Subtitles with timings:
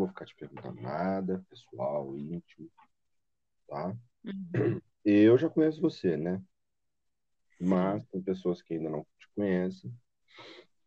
[0.00, 2.70] vou ficar te perguntando nada, pessoal, íntimo,
[3.68, 3.96] tá?
[4.24, 4.80] Uhum.
[5.04, 6.42] Eu já conheço você, né?
[7.60, 9.94] Mas tem pessoas que ainda não te conhecem.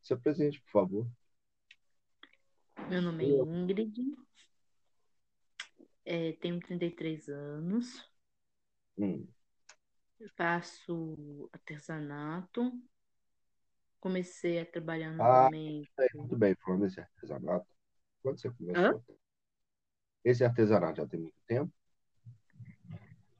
[0.01, 1.07] Se apresente, por favor.
[2.89, 3.93] Meu nome é Ingrid,
[6.05, 8.03] é, tenho 33 anos,
[8.97, 9.27] Hum,
[10.35, 12.73] faço artesanato,
[13.99, 15.91] comecei a trabalhar Ah, novamente.
[16.15, 17.67] muito bem, falando desse artesanato,
[18.23, 19.03] quando você começou?
[20.23, 21.71] Esse artesanato já tem muito tempo?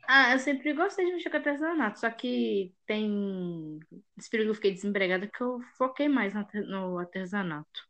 [0.08, 3.80] Ah, eu sempre gostei de mexer com artesanato, só que tem
[4.18, 7.88] esse período que eu fiquei desempregada que eu foquei mais no arte- no artesanato.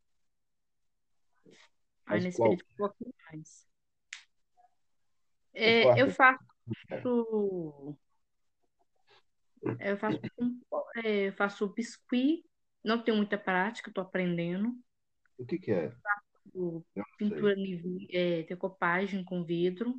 [2.05, 2.49] Aí nesse qual?
[2.49, 3.67] período eu foquei mais.
[5.53, 6.39] É, qual eu faço,
[9.79, 10.17] eu faço,
[11.03, 12.43] é, eu faço biscuit,
[12.83, 14.73] não tenho muita prática, estou aprendendo.
[15.37, 15.91] O que que é?
[17.17, 19.95] Pintura em é, decopagem com vidro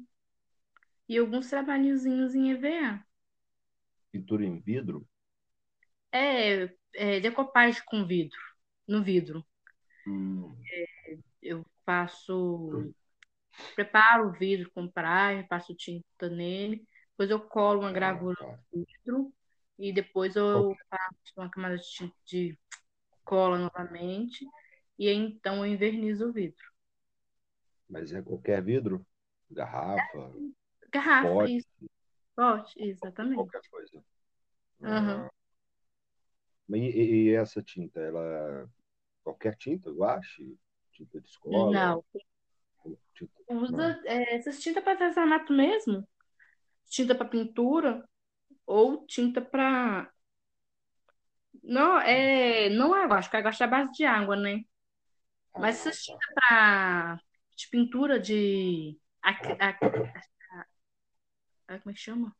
[1.09, 3.05] e alguns trabalhozinhos em EVA.
[4.11, 5.07] Pintura em vidro?
[6.13, 8.39] É, é decopagem com vidro,
[8.87, 9.45] no vidro.
[10.07, 10.57] Hum,
[11.43, 12.93] Eu faço,
[13.75, 18.59] preparo o vidro com praia, passo tinta nele, depois eu colo uma ah, gravura tá.
[18.73, 19.35] no vidro
[19.79, 20.77] e depois eu é?
[20.89, 22.59] passo uma camada de, de
[23.25, 24.47] cola novamente
[24.99, 26.65] e então eu envernizo o vidro.
[27.89, 29.07] Mas é qualquer vidro?
[29.51, 30.33] Garrafa,
[30.93, 31.69] Garrafa, pote, isso,
[32.37, 33.53] pote, exatamente.
[33.53, 34.05] qualquer coisa.
[34.83, 35.31] Ah,
[36.69, 38.01] mas e, e- e essa tinta?
[38.01, 38.69] Ela
[39.25, 40.59] qualquer tinta, guache,
[40.93, 42.05] tinta de escola, Não,
[43.15, 43.33] tinta,
[43.69, 43.89] não.
[43.89, 46.07] usa é, essas tintas para artesanato mesmo,
[46.91, 48.09] tinta para pintura
[48.67, 50.13] ou tinta para
[51.63, 54.61] não é não é guache, porque a guache é a base de água, né?
[55.57, 56.21] Mas Ah, essas tá.
[56.21, 57.21] tintas para
[57.57, 59.81] de pintura de ac- ac-
[61.69, 62.35] a- como é que chama?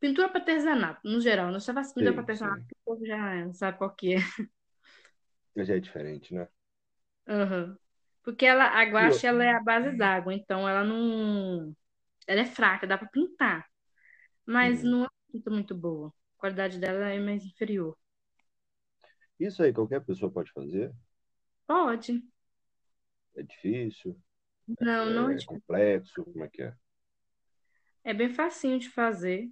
[0.00, 1.50] Pintura para artesanato, no geral.
[1.50, 2.68] Não só faz pintura para artesanato, sei.
[2.68, 4.18] que o povo já sabe qual que é.
[5.54, 6.46] Mas é diferente, né?
[7.28, 7.76] Aham.
[8.22, 11.74] Porque ela, a guache, ela é a base d'água, então ela não.
[12.26, 13.66] Ela é fraca, dá para pintar,
[14.46, 14.84] mas Uhum.
[14.84, 15.08] não é
[15.50, 16.08] muito boa.
[16.38, 17.96] A qualidade dela é mais inferior.
[19.38, 20.92] Isso aí qualquer pessoa pode fazer?
[21.66, 22.22] Pode.
[23.36, 24.20] É difícil?
[24.80, 26.24] Não, não é É complexo?
[26.24, 26.76] Como é que é?
[28.02, 29.50] É bem facinho de fazer.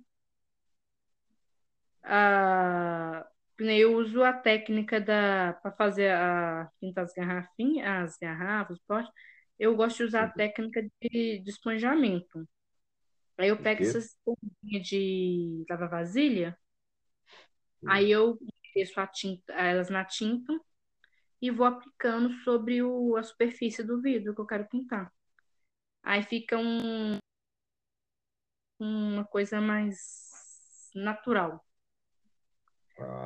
[2.03, 3.27] Ah,
[3.59, 9.11] eu uso a técnica da para fazer a pintar as garrafinhas, as garrafas, potes.
[9.59, 12.49] Eu gosto de usar a técnica de, de esponjamento.
[13.39, 16.59] Aí eu pego essas esponjinhas de lavar vasilha,
[17.83, 17.97] Hum.
[17.97, 18.39] aí eu
[18.97, 20.53] a tinta, elas na tinta
[21.41, 25.13] e vou aplicando sobre o, a superfície do vidro que eu quero pintar.
[26.03, 27.19] Aí fica um-
[28.79, 31.65] uma coisa mais natural.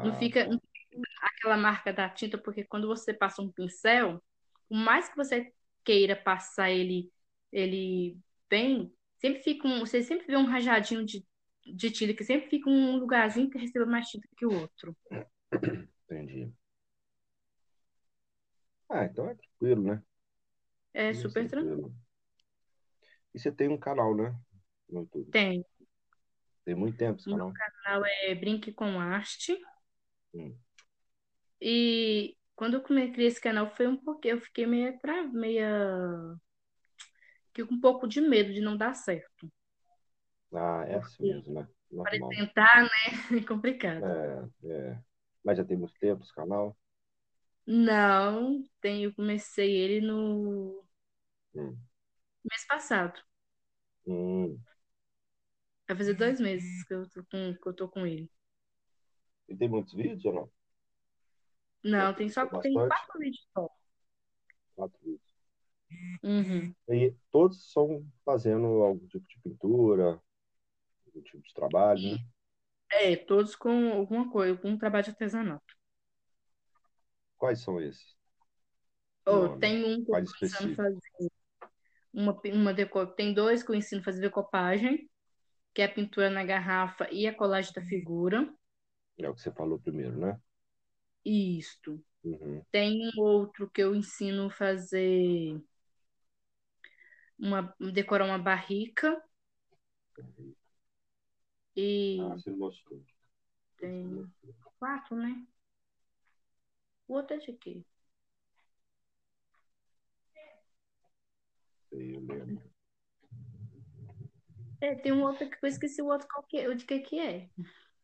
[0.02, 4.22] Não Ah, fica, não fica aquela marca da tinta, porque quando você passa um pincel,
[4.68, 5.52] por mais que você
[5.84, 7.10] queira passar ele,
[7.52, 8.18] ele
[8.48, 11.24] bem, sempre fica um, você sempre vê um rajadinho de,
[11.64, 14.96] de tinta, que sempre fica um lugarzinho que receba mais tinta que o outro.
[16.09, 16.53] Entendi.
[18.89, 20.03] Ah, então é tranquilo, né?
[20.94, 21.93] É super tranquilo.
[23.34, 24.34] E você tem um canal, né?
[24.89, 25.31] No YouTube.
[25.31, 25.65] Tem.
[26.65, 27.72] Tem muito tempo esse O meu canal?
[27.83, 29.59] canal é Brinque com Arte.
[30.34, 30.56] Hum.
[31.61, 35.25] E quando eu criei esse canal foi um pouquinho, eu fiquei meio, tra...
[35.25, 35.69] meia...
[37.49, 39.50] fiquei com um pouco de medo de não dar certo.
[40.53, 41.69] Ah, é assim mesmo, né?
[42.03, 42.88] para tentar, né,
[43.41, 44.05] é complicado.
[44.05, 44.99] É, é.
[45.46, 46.76] Mas já tem muito tempo esse canal?
[47.66, 50.84] Não, tem, eu comecei ele no
[51.54, 51.86] Hum.
[52.44, 53.20] mês passado.
[54.06, 54.64] Hum.
[55.88, 58.30] Vai fazer dois meses que eu tô com, que eu tô com ele.
[59.48, 60.50] E tem muitos vídeos ou não?
[61.82, 62.82] Não, Já tem só tem bastante?
[62.82, 63.68] quatro vídeos só.
[64.74, 65.20] Quatro vídeos.
[66.22, 66.75] Uhum.
[66.88, 70.20] E todos são fazendo algum tipo de pintura,
[71.06, 72.19] algum tipo de trabalho, né?
[72.98, 75.75] É, todos com alguma coisa, com um trabalho de artesanato.
[77.37, 78.16] Quais são esses
[79.28, 81.32] Oh, tem um que eu ensinando a fazer
[82.12, 83.04] uma, uma deco...
[83.08, 85.10] Tem dois que eu ensino a fazer decopagem,
[85.75, 88.48] que é a pintura na garrafa e a colagem da figura.
[89.19, 90.40] É o que você falou primeiro, né?
[91.25, 92.00] Isto.
[92.22, 92.62] Uhum.
[92.70, 95.60] Tem um outro que eu ensino a fazer
[97.37, 99.20] uma decorar uma barrica
[101.76, 103.00] e Ah, você mostrou.
[103.78, 104.26] Tem
[104.78, 105.46] quatro, né?
[107.08, 107.84] O outro é de quê?
[111.93, 112.62] lembro.
[114.81, 117.19] É, tem um outro que eu esqueci o outro qual que, é- de que que
[117.19, 117.49] é.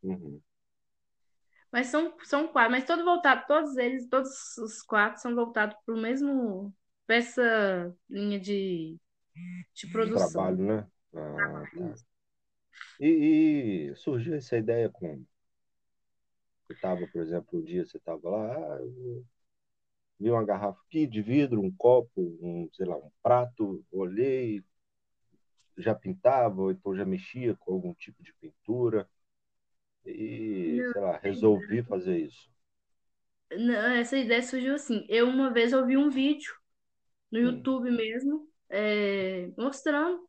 [0.03, 0.41] Uhum.
[1.71, 5.95] Mas são, são quatro, mas todo voltado, todos eles, todos os quatro são voltados para
[5.95, 6.75] o mesmo,
[7.07, 8.99] pra essa linha de,
[9.75, 10.31] de produção.
[10.31, 10.87] Trabalho, né?
[11.15, 12.12] Ah, tá.
[13.01, 15.27] E, e surgiu essa ideia como?
[16.67, 18.81] Você estava, por exemplo, um dia você estava lá, ah,
[20.19, 22.11] vi uma garrafa aqui de vidro, um copo,
[22.41, 24.65] um, sei lá, um prato, olhei,
[25.77, 29.09] já pintava, ou então já mexia com algum tipo de pintura
[30.07, 30.93] e, Não.
[30.93, 32.51] sei lá, resolvi fazer isso.
[33.53, 35.05] Não, essa ideia surgiu assim.
[35.09, 36.55] Eu uma vez ouvi um vídeo
[37.33, 37.63] no Hum.
[37.63, 40.29] YouTube mesmo, é, mostrando,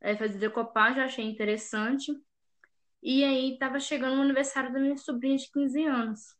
[0.00, 2.12] é, fazer decopagem, achei interessante.
[3.02, 6.36] E aí tava chegando o aniversário da minha sobrinha de 15 anos.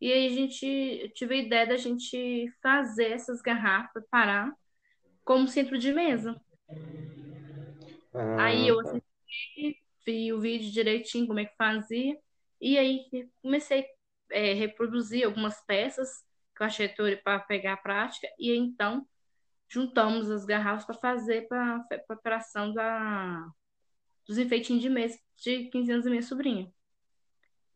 [0.00, 4.52] E aí a gente tive a ideia da gente fazer essas garrafas parar
[5.24, 6.40] como centro de mesa.
[8.36, 9.00] Aí Ah, eu tá.
[9.28, 12.16] assisti, vi o vídeo direitinho, como é que fazia,
[12.60, 13.06] e aí
[13.42, 13.86] comecei
[14.32, 16.08] a reproduzir algumas peças
[16.56, 16.88] que eu achei
[17.22, 19.06] para pegar a prática, e aí, então
[19.70, 23.48] juntamos as garrafas para fazer para a preparação da,
[24.26, 26.70] dos enfeitinhos de mesa de 15 anos da minha sobrinha.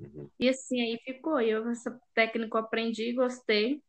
[0.00, 0.28] Uhum.
[0.38, 1.40] E assim aí ficou.
[1.40, 3.82] Eu essa técnica eu aprendi, gostei.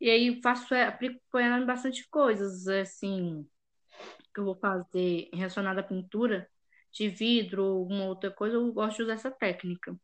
[0.00, 3.46] E aí faço, é, aplico ela em bastante coisas, assim,
[4.34, 6.48] que eu vou fazer relacionada à pintura
[6.90, 9.94] de vidro ou alguma outra coisa, eu gosto de usar essa técnica.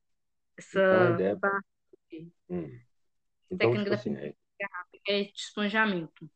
[0.56, 1.36] Essa Então ideia.
[1.36, 1.66] parte,
[2.48, 2.80] Hum.
[3.50, 4.34] Então, técnica tipo da assim, pintura
[5.06, 5.20] é...
[5.20, 6.30] é de esponjamento.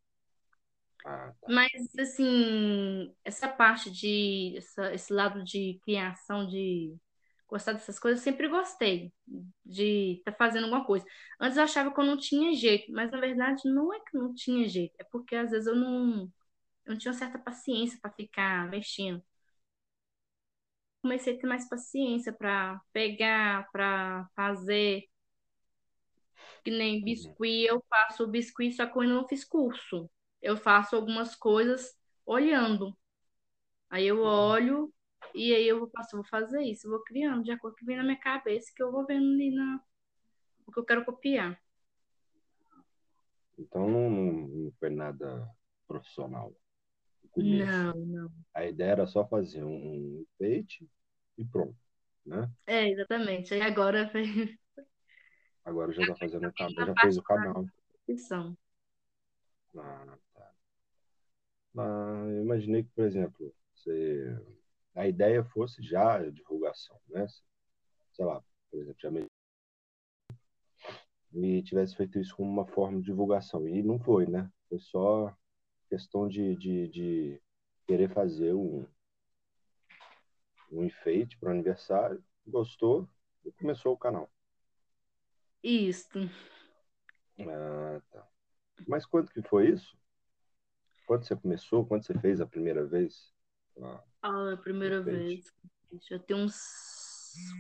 [1.05, 1.49] Ah, tá.
[1.49, 6.97] Mas, assim, essa parte de, essa, esse lado de criação, de
[7.49, 9.13] gostar dessas coisas, eu sempre gostei
[9.65, 11.05] de estar fazendo alguma coisa.
[11.41, 14.33] Antes eu achava que eu não tinha jeito, mas na verdade não é que não
[14.35, 16.23] tinha jeito, é porque às vezes eu não,
[16.87, 19.23] eu não tinha certa paciência para ficar mexendo.
[21.03, 25.05] Comecei a ter mais paciência para pegar, para fazer.
[26.65, 30.11] Que nem biscuit, eu faço biscuit, só que eu ainda não fiz curso.
[30.43, 31.95] Eu faço algumas coisas
[32.25, 32.97] olhando.
[33.89, 34.93] Aí eu olho
[35.35, 38.03] e aí eu vou fazer isso, vou criando de acordo com o que vem na
[38.03, 39.81] minha cabeça, que eu vou vendo ali na
[40.67, 41.61] o que eu quero copiar.
[43.59, 45.49] Então não, não, foi nada
[45.87, 46.55] profissional.
[47.37, 48.33] Não, não.
[48.55, 50.89] A ideia era só fazer um enfeite
[51.37, 51.77] e pronto,
[52.25, 52.51] né?
[52.67, 53.53] É, exatamente.
[53.55, 54.11] Aí agora
[55.65, 57.67] Agora já tá fazendo o canal, na já fez o canal.
[59.77, 60.19] Ah.
[61.77, 64.37] Ah, eu imaginei que, por exemplo, você...
[64.95, 67.27] a ideia fosse já a divulgação, né?
[68.13, 69.27] Sei lá, por exemplo, já me...
[71.33, 73.69] e tivesse feito isso como uma forma de divulgação.
[73.69, 74.51] E não foi, né?
[74.69, 75.35] Foi só
[75.89, 77.43] questão de, de, de
[77.87, 78.87] querer fazer um,
[80.71, 83.09] um enfeite para o aniversário, gostou
[83.45, 84.31] e começou o canal.
[85.63, 86.19] Isso.
[87.39, 88.27] Ah, tá.
[88.87, 90.00] Mas quando que foi isso?
[91.11, 91.85] Quando você começou?
[91.85, 93.35] Quando você fez a primeira vez?
[94.23, 95.45] Ah, a primeira vez.
[96.09, 96.55] Já tem uns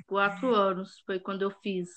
[0.06, 1.88] quatro anos, foi quando eu fiz.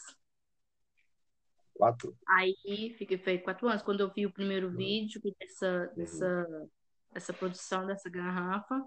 [1.73, 2.15] quatro?
[2.27, 4.75] Aí fiquei foi quatro anos, quando eu vi o primeiro Uhum.
[4.75, 6.69] vídeo dessa, dessa,
[7.13, 8.83] dessa produção dessa garrafa,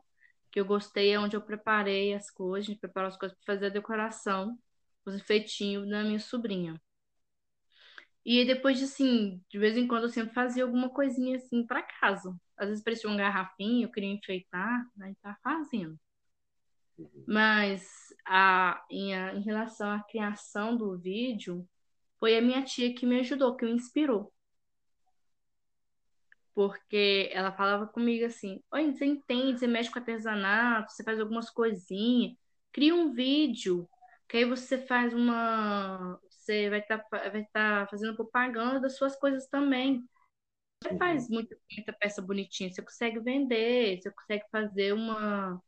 [0.50, 3.54] que eu gostei, é onde eu preparei as coisas, a gente preparou as coisas para
[3.54, 4.58] fazer a decoração,
[5.04, 6.80] os enfeitinhos da minha sobrinha.
[8.25, 11.82] E depois de assim, de vez em quando eu sempre fazia alguma coisinha assim para
[11.82, 12.37] casa.
[12.56, 15.98] Às vezes parecia uma garrafinha, eu queria enfeitar, aí tá fazendo.
[16.98, 17.25] Uhum.
[17.26, 21.68] Mas a, em, a- em relação à criação do vídeo,
[22.18, 24.32] foi a minha tia que me ajudou, que me inspirou.
[26.54, 31.50] Porque ela falava comigo assim: Oi, você entende, você mexe com artesanato, você faz algumas
[31.50, 32.32] coisinhas,
[32.72, 33.88] cria um vídeo,
[34.28, 36.18] que aí você faz uma.
[36.30, 40.02] Você vai estar vai tá fazendo propaganda das suas coisas também.
[40.83, 40.99] Você Uhum.
[40.99, 45.61] faz muita, muita peça bonitinha, você consegue vender, você consegue fazer uma.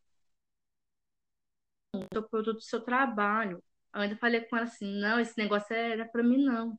[2.17, 3.63] o produto do seu trabalho.
[3.95, 6.79] Eu ainda falei com ela assim: não, esse negócio era pra mim, não.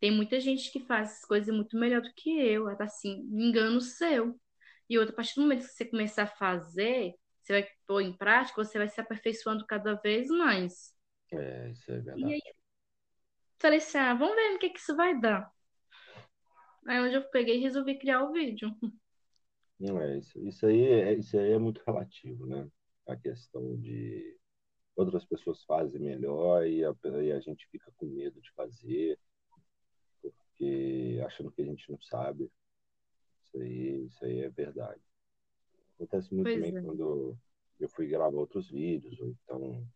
[0.00, 2.68] Tem muita gente que faz essas coisas muito melhor do que eu.
[2.68, 4.38] Ela tá assim, engano seu.
[4.88, 8.16] E outra, a partir do momento que você começar a fazer, você vai pôr em
[8.16, 10.94] prática, você vai se aperfeiçoando cada vez mais.
[11.30, 12.34] É, isso é E verdade.
[12.34, 12.54] aí,
[13.58, 15.50] falei assim: ah, vamos ver no que que isso vai dar.
[16.86, 18.70] Aí onde eu peguei e resolvi criar o vídeo.
[19.78, 20.38] Não é isso.
[20.46, 22.68] Isso aí é, isso aí é muito relativo, né?
[23.06, 24.38] A questão de
[24.96, 29.18] outras pessoas fazem melhor e a, e a gente fica com medo de fazer,
[30.22, 32.50] porque achando que a gente não sabe.
[33.44, 35.02] Isso aí, isso aí é verdade.
[35.94, 36.82] Acontece muito Pois também é.
[36.82, 37.36] quando
[37.80, 39.86] eu fui gravar outros vídeos, ou então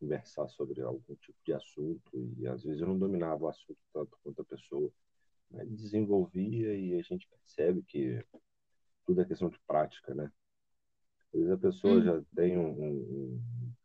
[0.00, 4.18] conversar sobre algum tipo de assunto, e às vezes eu não dominava o assunto tanto
[4.22, 4.90] quanto a pessoa,
[5.50, 8.24] mas desenvolvia e a gente percebe que
[9.06, 10.32] tudo é questão de prática, né?
[11.32, 13.42] Às vezes a pessoa Hum, já tem um, um,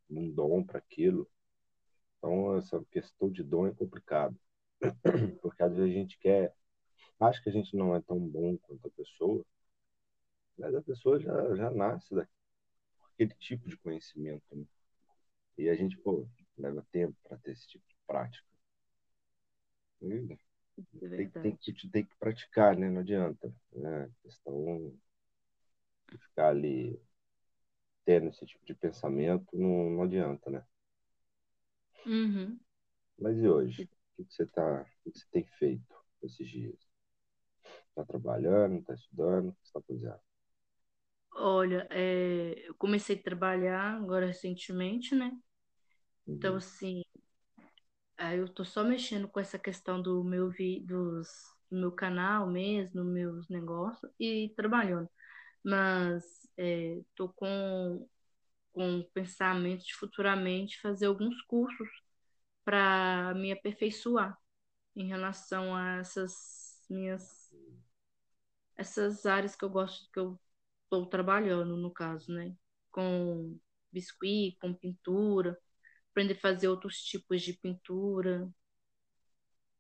[0.10, 1.30] um dom para aquilo,
[2.18, 4.38] então essa questão de dom é complicado,
[5.42, 6.54] porque às vezes a gente quer,
[7.20, 9.46] acha que a gente não é tão bom quanto a pessoa,
[10.58, 12.14] mas a pessoa já, já nasce
[12.96, 14.66] daquele tipo de conhecimento, né?
[15.58, 16.28] E a gente, pô,
[16.58, 18.48] leva tempo para ter esse tipo de prática.
[20.02, 20.38] E
[20.78, 22.90] é tem, tem, que, tem que praticar, né?
[22.90, 23.54] Não adianta.
[23.74, 24.04] Né?
[24.06, 24.94] A questão
[26.10, 26.98] de ficar ali
[28.06, 30.64] tendo esse tipo de pensamento não, não adianta, né?
[32.06, 32.60] Uhum.
[33.18, 33.90] Mas e hoje?
[34.20, 36.78] O que você tá, o que você tem feito esses dias?
[37.96, 39.50] Tá trabalhando, tá estudando?
[39.50, 40.20] O que você tá fazendo?
[41.36, 45.32] Olha, é, eu comecei a trabalhar agora recentemente, né?
[46.38, 46.58] Então, Uhum.
[46.58, 47.04] assim,
[48.18, 51.28] aí eu tô só mexendo com essa questão do meu vi, dos,
[51.70, 55.10] do meu canal mesmo, meus negócios e trabalhando.
[55.64, 56.24] Mas
[56.58, 58.08] é, tô com,
[58.74, 61.90] com pensamento de futuramente fazer alguns cursos
[62.66, 64.38] para me aperfeiçoar
[64.96, 67.52] em relação a essas minhas
[68.76, 70.40] essas áreas que eu gosto que eu
[70.86, 72.56] estou trabalhando no caso, né?
[72.92, 73.58] Com
[73.92, 75.58] biscuit, com pintura,
[76.14, 78.50] aprender a fazer outros tipos de pintura.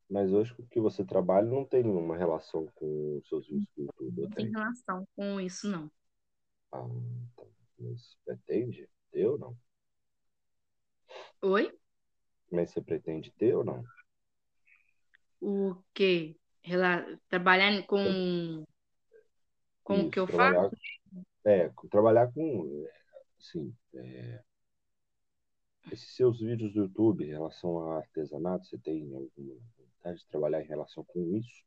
[0.09, 4.21] Mas hoje o que você trabalha não tem nenhuma relação com os seus vídeos YouTube,
[4.21, 5.91] eu Não tem relação com isso, não.
[6.73, 6.85] Ah,
[7.37, 7.43] tá.
[7.79, 9.57] Mas pretende ter ou não?
[11.41, 11.65] Oi?
[12.49, 13.83] Mas você pretende ter ou não?
[15.41, 16.35] O quê?
[16.63, 18.63] Rela- Trabalhar com,
[19.83, 20.59] com o que eu faço?
[20.61, 20.69] trabalhar,
[21.45, 22.87] é, trabalhar com,
[23.39, 24.43] assim, é,
[25.91, 30.61] esses seus vídeos do YouTube em relação a artesanato, você tem alguma vontade de trabalhar
[30.61, 31.63] em relação com isso?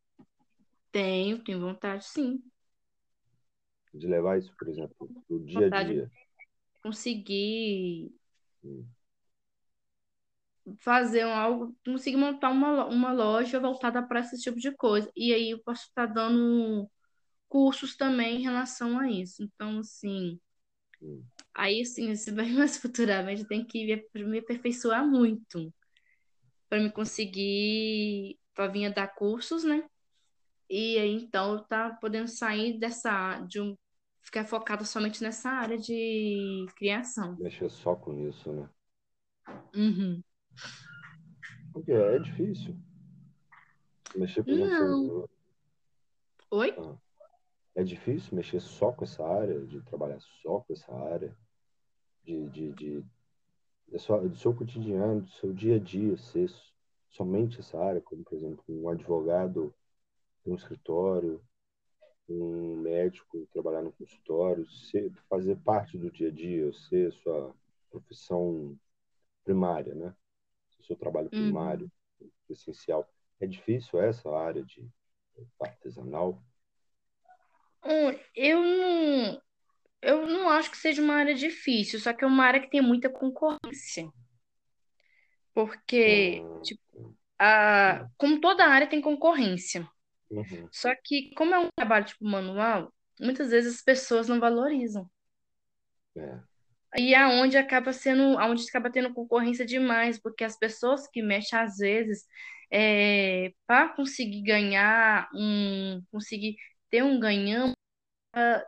[0.91, 2.43] Tenho, tenho vontade, sim.
[3.93, 6.11] De levar isso, por exemplo, pro dia a dia?
[6.83, 8.13] conseguir
[8.65, 8.87] Hum.
[10.81, 15.11] fazer um algo, conseguir montar uma, uma loja voltada para esse tipo de coisa.
[15.17, 16.89] E aí eu posso estar dando
[17.49, 19.43] cursos também em relação a isso.
[19.43, 20.41] Então, assim,
[21.03, 21.25] Hum.
[21.57, 25.73] Aí se bem mais futuramente, eu tenho que me aperfeiçoar muito
[26.69, 29.89] para me conseguir, para vir a dar cursos, né?
[30.69, 33.77] E aí, então, tá podendo sair dessa, de um,
[34.21, 37.37] ficar focada somente nessa área de criação.
[37.37, 38.69] Mexer só com isso, né?
[39.75, 40.23] Uhum.
[41.73, 42.77] Porque é difícil.
[44.17, 45.29] Mexer, exemplo, Não.
[46.51, 46.75] Oi?
[46.79, 46.97] ah,
[47.77, 51.37] é difícil mexer só com essa área, de trabalhar só com essa área,
[52.27, 53.05] de, de, de,
[53.89, 56.51] da sua- do seu cotidiano, do seu dia a dia, ser
[57.11, 59.75] somente essa área, como, por exemplo, um advogado
[60.47, 61.43] um escritório,
[62.29, 67.55] um médico trabalhar no consultório, ser, fazer parte do dia a dia, ser sua
[67.91, 68.79] profissão
[69.45, 70.15] primária, né?
[70.83, 71.33] Seu trabalho Uhum.
[71.33, 71.91] primário,
[72.51, 73.09] essencial.
[73.41, 74.89] É difícil essa área de
[75.61, 76.43] artesanal?
[77.85, 79.43] Hum, Eu não,
[80.03, 82.81] eu não acho que seja uma área difícil, só que é uma área que tem
[82.83, 84.09] muita concorrência.
[85.55, 89.89] Porque, Ah, tipo, a, como toda área tem concorrência.
[90.31, 95.11] uhum, Só que, como é um trabalho tipo manual, muitas vezes as pessoas não valorizam.
[96.17, 96.41] é,
[96.99, 101.59] E é onde acaba sendo, onde acaba tendo concorrência demais, porque as pessoas que mexem,
[101.59, 102.25] às vezes,
[102.73, 106.57] é, para conseguir ganhar um, conseguir
[106.91, 107.73] ter um ganhão,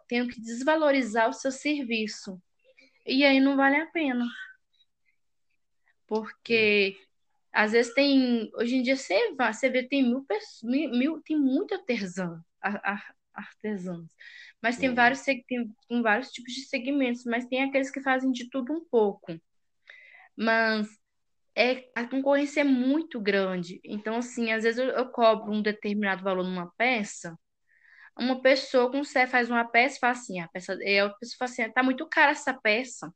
[0.08, 2.40] tem que desvalorizar o seu serviço.
[3.06, 4.26] E aí não vale a pena,
[6.06, 6.96] porque
[7.52, 11.38] às vezes tem, hoje em dia você, vai, você vê, tem mil pessoas, mil, tem
[11.38, 14.10] muito artesão, a- a- artesãos,
[14.62, 18.48] mas tem vários, tem, tem vários tipos de segmentos, mas tem aqueles que fazem de
[18.50, 19.38] tudo um pouco.
[20.36, 20.88] Mas
[21.56, 23.80] é, a concorrência é muito grande.
[23.84, 27.38] Então, assim, às vezes eu, eu cobro um determinado valor numa peça,
[28.18, 31.38] uma pessoa consegue, faz uma peça e fala assim, a peça, e a outra pessoa
[31.38, 33.12] fala assim, tá muito cara essa peça.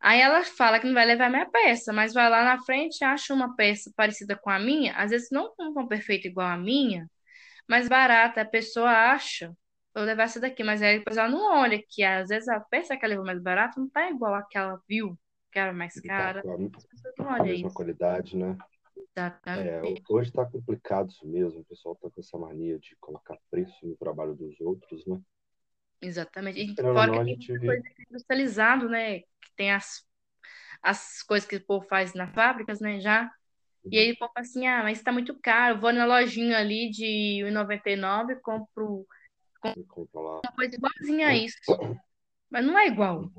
[0.00, 3.04] Aí ela fala que não vai levar minha peça, mas vai lá na frente e
[3.04, 7.06] acha uma peça parecida com a minha, às vezes não tão perfeita igual a minha,
[7.68, 9.52] mas barata, a pessoa acha,
[9.94, 12.96] vou levar essa daqui, mas aí depois ela não olha que às vezes a peça
[12.96, 15.18] que ela levou mais barata não tá igual a que ela viu,
[15.52, 16.42] que era mais tá cara.
[16.42, 17.74] com a, As pessoas não a olham mesma isso.
[17.74, 18.56] qualidade, né?
[19.46, 20.02] É, Exatamente.
[20.08, 23.96] hoje está complicado isso mesmo, o pessoal está com essa mania de colocar preço no
[23.96, 25.20] trabalho dos outros, né?
[26.00, 26.60] Exatamente.
[26.60, 27.66] E fora não, que a gente vê.
[27.66, 29.20] coisa industrializado, né?
[29.20, 29.26] Que
[29.56, 30.02] tem as,
[30.82, 33.00] as coisas que o povo faz nas fábricas, né?
[33.00, 33.30] Já.
[33.90, 34.02] E Uhum.
[34.02, 35.80] aí o povo fala assim, ah, mas tá muito caro.
[35.80, 39.06] Vou na lojinha ali de R$1,99 e compro
[39.88, 40.40] compram lá.
[40.44, 41.56] uma coisa igualzinha a isso.
[42.50, 43.30] Mas não é igual.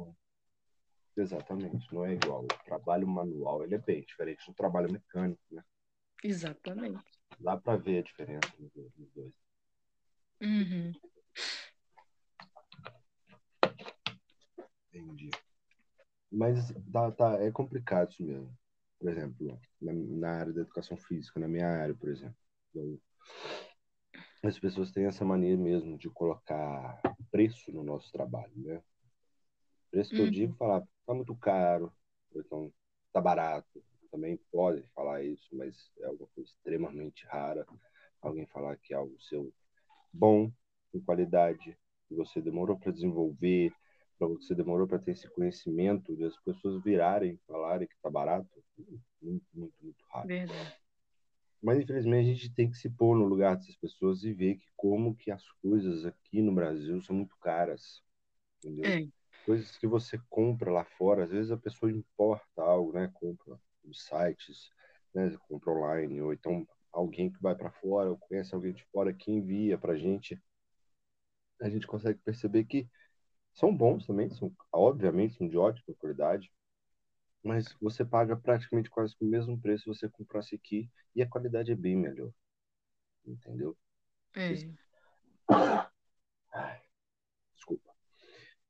[1.21, 2.43] Exatamente, não é igual.
[2.43, 5.63] O trabalho manual ele é bem diferente do trabalho mecânico, né?
[6.23, 7.03] Exatamente.
[7.39, 9.33] Dá para ver a diferença nos dois- nos dois.
[10.41, 10.91] Uhum.
[14.93, 15.29] Entendi.
[16.31, 18.57] Mas tá, tá, é complicado isso mesmo.
[18.99, 22.35] Por exemplo, na, na área da educação física, na minha área, por exemplo.
[22.73, 22.99] Eu-
[24.43, 26.99] as pessoas têm essa mania mesmo de colocar
[27.29, 28.81] preço no nosso trabalho, né?
[29.91, 30.31] Preço que eu Uhum.
[30.31, 31.93] digo, falar, tá muito caro,
[32.35, 32.73] então
[33.13, 33.83] tá barato.
[34.11, 37.65] Também pode falar isso, mas é coisa extremamente rara.
[38.21, 39.53] Alguém falar que é algo seu
[40.13, 40.51] bom,
[40.91, 43.73] com qualidade, que você demorou para desenvolver,
[44.19, 48.47] para você demorou para ter esse conhecimento, e as pessoas virarem, falarem que tá barato,
[49.21, 50.29] muito, muito, muito raro.
[50.29, 50.73] Verdade.
[51.61, 54.65] Mas infelizmente a gente tem que se pôr no lugar dessas pessoas e ver que
[54.75, 58.01] como que as coisas aqui no Brasil são muito caras,
[58.59, 58.85] entendeu?
[58.85, 59.20] É.
[59.45, 63.09] Coisas que você compra lá fora, às vezes a pessoa importa algo, né?
[63.13, 64.69] Compra nos sites,
[65.13, 65.35] né?
[65.47, 69.31] Compra online, ou então alguém que vai para fora, ou conhece alguém de fora que
[69.31, 70.39] envia para gente.
[71.61, 72.89] A gente consegue perceber que
[73.53, 76.51] são bons também, são obviamente são de ótima qualidade,
[77.43, 81.71] mas você paga praticamente quase o mesmo preço se você comprasse aqui e a qualidade
[81.71, 82.31] é bem melhor,
[83.25, 83.77] entendeu?
[84.35, 84.81] É.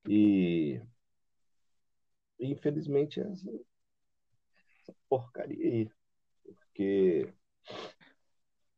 [0.08, 0.82] E
[2.40, 3.50] infelizmente é essa,
[4.80, 5.90] essa porcaria aí,
[6.44, 7.34] porque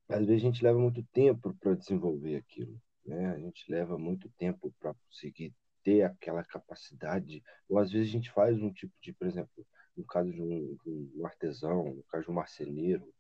[0.10, 3.30] às vezes a gente leva muito tempo para desenvolver aquilo, né?
[3.30, 5.54] A gente leva muito tempo para conseguir
[5.84, 10.06] ter aquela capacidade, ou às vezes a gente faz um tipo de, por exemplo, no
[10.06, 13.14] caso de um, de um artesão, no caso de um marceneiro,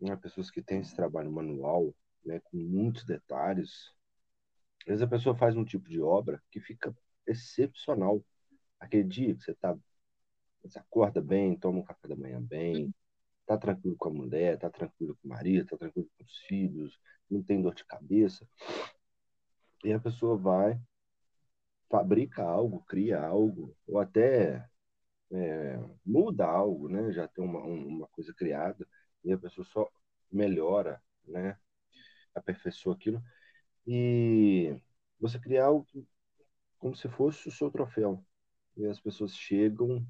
[0.00, 0.16] né?
[0.16, 2.40] pessoas que têm esse trabalho manual, né?
[2.44, 3.92] Com muitos detalhes,
[4.82, 6.94] às vezes a pessoa faz um tipo de obra que fica
[7.26, 8.24] excepcional.
[8.80, 9.76] Aquele dia que você tá,
[10.62, 12.94] você acorda bem, toma um café da manhã bem,
[13.46, 16.98] tá tranquilo com a mulher, tá tranquilo com o marido, tá tranquilo com os filhos,
[17.30, 18.48] não tem dor de cabeça.
[19.84, 20.80] E a pessoa vai,
[21.90, 24.66] fabrica algo, cria algo, ou até
[25.32, 27.12] é, muda algo, né?
[27.12, 28.86] Já tem uma, uma coisa criada,
[29.24, 29.88] e a pessoa só
[30.32, 31.58] melhora, né?
[32.34, 33.22] Aperfeiçoa aquilo.
[33.86, 34.76] E
[35.20, 36.06] você cria algo que-
[36.84, 38.22] como se fosse o seu troféu.
[38.76, 40.06] E as pessoas chegam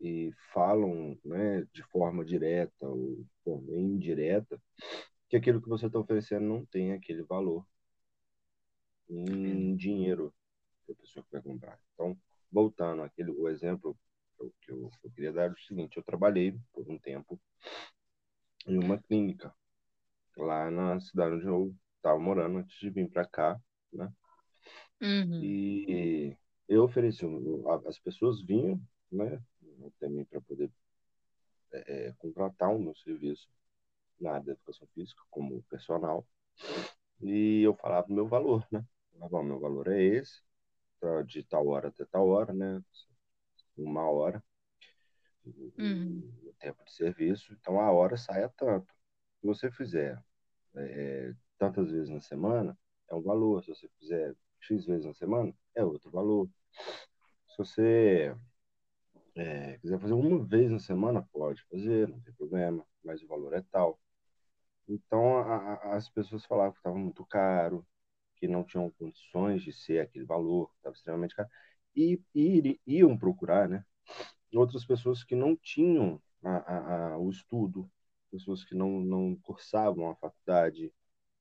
[0.00, 4.62] e falam, né, de forma direta ou de forma indireta,
[5.28, 7.66] que aquilo que você está oferecendo não tem aquele valor
[9.10, 10.32] em dinheiro
[10.86, 11.80] que a pessoa que vai comprar.
[11.94, 12.16] Então,
[12.48, 13.98] voltando àquele o exemplo
[14.36, 17.40] que eu, que eu, eu queria dar é o seguinte: eu trabalhei por um tempo
[18.68, 19.52] em uma clínica
[20.36, 23.60] lá na cidade onde eu estava morando antes de vir para cá,
[23.92, 24.12] né?
[25.04, 25.40] Uhum.
[25.42, 26.36] E
[26.66, 27.24] eu ofereci,
[27.86, 28.80] as pessoas vinham,
[29.12, 29.40] né,
[29.86, 30.72] até mim para poder
[31.72, 33.48] é, contratar o meu serviço
[34.20, 36.26] na área da educação física como personal.
[37.20, 38.84] E eu falava o meu valor, né?
[39.12, 40.40] Eu Falava, meu valor é esse,
[41.26, 42.82] de tal hora até tal hora, né?
[43.76, 44.42] Uma hora,
[45.76, 46.22] Uhum.
[46.42, 47.52] o tempo de serviço.
[47.52, 48.92] Então a hora sai a tanto.
[49.40, 50.22] Se você fizer
[50.74, 52.78] é, tantas vezes na semana,
[53.10, 53.62] é um valor.
[53.62, 54.34] Se você fizer
[54.66, 56.48] X vezes na semana, é outro valor.
[57.48, 58.34] Se você
[59.34, 63.52] é, quiser fazer uma vez na semana, pode fazer, não tem problema, mas o valor
[63.54, 63.98] é tal.
[64.88, 67.86] Então a- a- as pessoas falavam que estava muito caro,
[68.36, 71.48] que não tinham condições de ser aquele valor, estava extremamente caro,
[71.96, 73.84] e, e iam procurar, né?
[74.54, 77.90] Outras pessoas que não tinham a- o estudo,
[78.30, 80.92] pessoas que não, não cursavam a faculdade,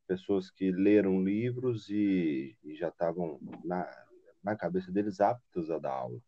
[0.07, 3.89] pessoas que leram livros e, e já estavam na,
[4.43, 6.19] na cabeça deles aptos a dar aula.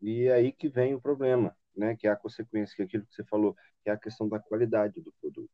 [0.00, 1.96] E é aí que vem o problema, né?
[1.96, 4.38] Que é a consequência, que é aquilo que você falou, que é a questão da
[4.38, 5.50] qualidade do produto.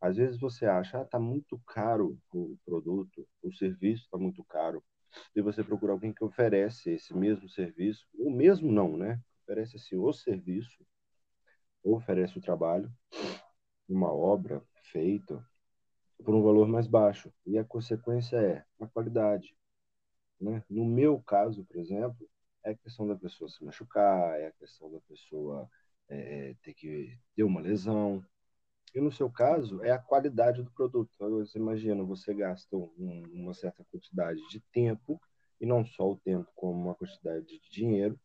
[0.00, 4.82] Às vezes você acha, ah, tá muito caro o produto, o serviço está muito caro,
[5.34, 9.20] e você procura alguém que oferece esse mesmo serviço, o mesmo não, né?
[9.42, 10.86] Oferece assim, o serviço,
[11.82, 12.92] oferece o trabalho,
[13.88, 15.44] uma obra feita
[16.24, 17.32] por um valor mais baixo.
[17.46, 19.56] E a consequência é a qualidade.
[20.40, 20.62] Né?
[20.68, 22.28] No meu caso, por exemplo,
[22.64, 25.68] é a questão da pessoa se machucar, é a questão da pessoa
[26.08, 28.24] é, ter que ter uma lesão,
[28.94, 31.10] E no seu caso, é a qualidade do produto.
[31.14, 35.20] Então, você imagina, você gasta um, uma certa quantidade de tempo,
[35.60, 38.18] e não só o tempo, como uma quantidade de dinheiro,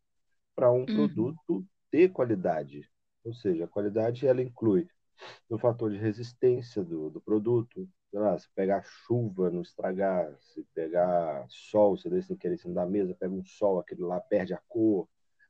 [0.56, 0.86] para um uhum.
[0.86, 2.90] produto ter qualidade.
[3.24, 4.88] Ou seja, a qualidade ela inclui
[5.50, 7.88] o fator de resistência do, do produto.
[8.12, 10.36] Lá, se pegar chuva, não estragar.
[10.40, 14.02] Se pegar sol, você deixa sem querer em cima da mesa, pega um sol, aquele
[14.02, 15.08] lá perde a cor,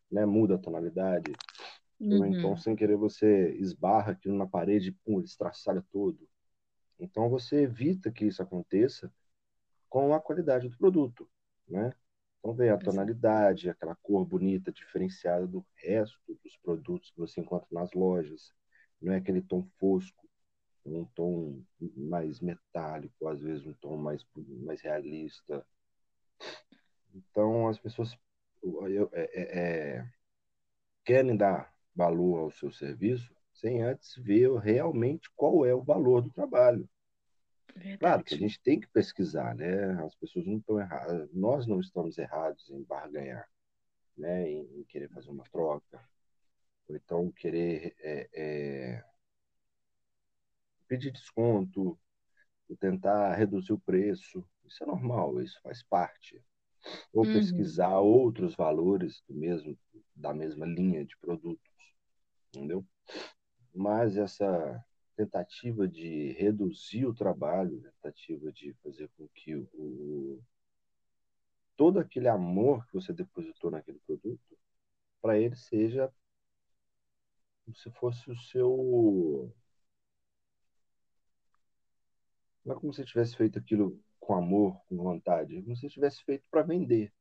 [0.10, 0.26] né?
[0.26, 1.34] muda a tonalidade.
[2.00, 2.20] Uhum.
[2.20, 6.28] Ou então, sem querer, você esbarra aquilo na parede e pum, ele estraçalha todo.
[7.00, 9.12] Então, você evita que isso aconteça
[9.90, 11.30] com a qualidade do produto,
[11.68, 11.94] né?
[12.40, 17.68] Então, vem a tonalidade, aquela cor bonita, diferenciada do resto dos produtos que você encontra
[17.72, 18.54] nas lojas.
[19.04, 20.28] Não é aquele tom fosco,
[20.86, 21.62] um tom
[21.96, 24.26] mais metálico, às vezes um tom mais,
[24.64, 25.66] mais realista.
[27.14, 28.18] Então, as pessoas
[28.64, 30.10] eu, é, é, é
[31.04, 36.32] querem dar valor ao seu serviço sem antes ver realmente qual é o valor do
[36.32, 36.90] trabalho.
[37.76, 37.98] Verdade.
[37.98, 40.02] Claro que a gente tem que pesquisar, né?
[40.04, 43.48] As pessoas não estão erradas, nós não estamos errados em barganhar,
[44.18, 44.50] né?
[44.50, 46.00] Em, em querer fazer uma troca,
[46.88, 49.04] ou então querer é, é,
[50.88, 51.98] pedir desconto,
[52.70, 54.46] ou tentar reduzir o preço.
[54.66, 56.42] Isso é normal, isso faz parte.
[57.14, 57.34] Ou uhum.
[57.34, 59.78] pesquisar outros valores do mesmo,
[60.16, 61.74] da mesma linha de produtos
[62.54, 62.86] entendeu?
[63.74, 70.44] Mas essa tentativa de reduzir o trabalho, tentativa de fazer com que o, o
[71.76, 74.58] todo aquele amor que você depositou naquele produto,
[75.22, 76.12] para ele seja
[77.64, 79.54] como se fosse o seu.
[82.66, 86.24] Não é como se tivesse feito aquilo com amor, com vontade, é como se tivesse
[86.24, 87.12] feito para vender.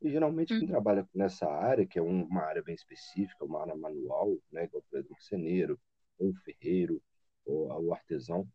[0.00, 0.70] E geralmente quem hum.
[0.70, 5.10] trabalha nessa área, que é uma área bem específica, uma área manual, né, igual o
[5.10, 5.78] marceneiro,
[6.18, 7.02] ou o ferreiro,
[7.44, 8.48] ou o artesão,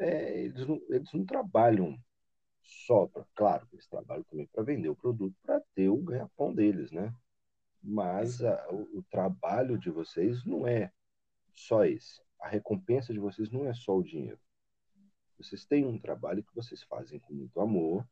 [0.00, 1.96] é, eles, não, eles não trabalham
[2.62, 6.90] só para, claro, eles trabalham também para vender o produto, para ter o ganha-pão deles,
[6.90, 7.14] né?
[7.82, 10.92] Mas a, o, o trabalho de vocês não é
[11.54, 12.20] só esse.
[12.40, 14.40] A recompensa de vocês não é só o dinheiro.
[15.38, 18.06] Vocês têm um trabalho que vocês fazem com muito amor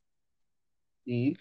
[1.06, 1.36] e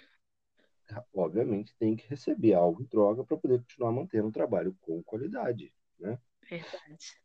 [1.13, 5.73] obviamente tem que receber algo em troca para poder continuar mantendo o trabalho com qualidade,
[5.99, 6.19] né?
[6.49, 7.21] Verdade.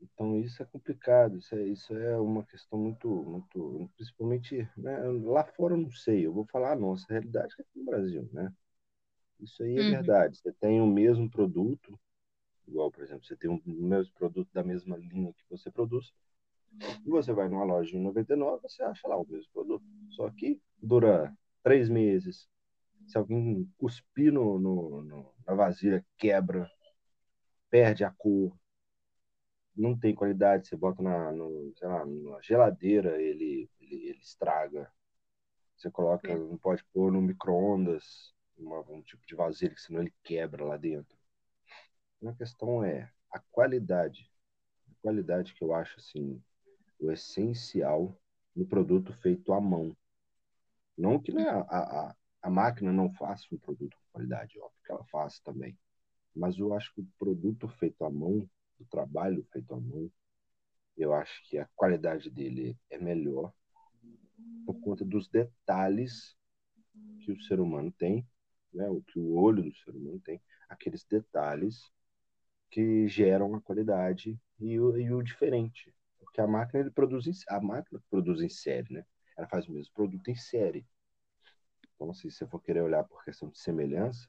[0.00, 5.44] Então isso é complicado, isso é, isso é uma questão muito, muito, principalmente né, lá
[5.44, 8.52] fora eu não sei, eu vou falar a nossa realidade é aqui no Brasil, né?
[9.40, 9.90] Isso aí é uhum.
[9.90, 10.38] verdade.
[10.38, 11.98] Você tem o mesmo produto,
[12.66, 16.12] igual por exemplo, você tem o mesmo produto da mesma linha que você produz,
[17.04, 20.60] e você vai numa loja de 99, você acha lá o mesmo produto, só que
[20.82, 22.48] dura três meses,
[23.06, 26.68] se alguém cuspir no, no, no, na vasilha, quebra,
[27.70, 28.56] perde a cor,
[29.76, 30.66] não tem qualidade.
[30.66, 34.90] Você bota na, no, lá, na geladeira, ele, ele, ele, estraga.
[35.76, 40.64] Você coloca, não pode pôr no micro-ondas, um tipo de vasilha, que senão ele quebra
[40.64, 41.16] lá dentro.
[42.24, 44.30] A questão é a qualidade.
[44.88, 46.42] A qualidade que eu acho assim,
[46.98, 48.18] o essencial
[48.54, 49.96] no produto feito à mão.
[50.96, 54.80] Não que não é a, a, a máquina não faz um produto com qualidade, óbvio
[54.84, 55.78] que ela faz também.
[56.34, 60.10] Mas eu acho que o produto feito à mão, o trabalho feito à mão,
[60.96, 63.52] eu acho que a qualidade dele é melhor
[64.64, 66.36] por conta dos detalhes
[67.20, 68.26] que o ser humano tem,
[68.76, 71.90] né, o que o olho do ser humano tem, aqueles detalhes
[72.70, 75.94] que geram a qualidade e o, e o diferente.
[76.18, 79.04] Porque a máquina ele produz em, a máquina produz em série, né?
[79.36, 80.86] Ela faz o mesmo produto em série.
[81.94, 84.28] Então, assim, se você for querer olhar por questão de semelhança,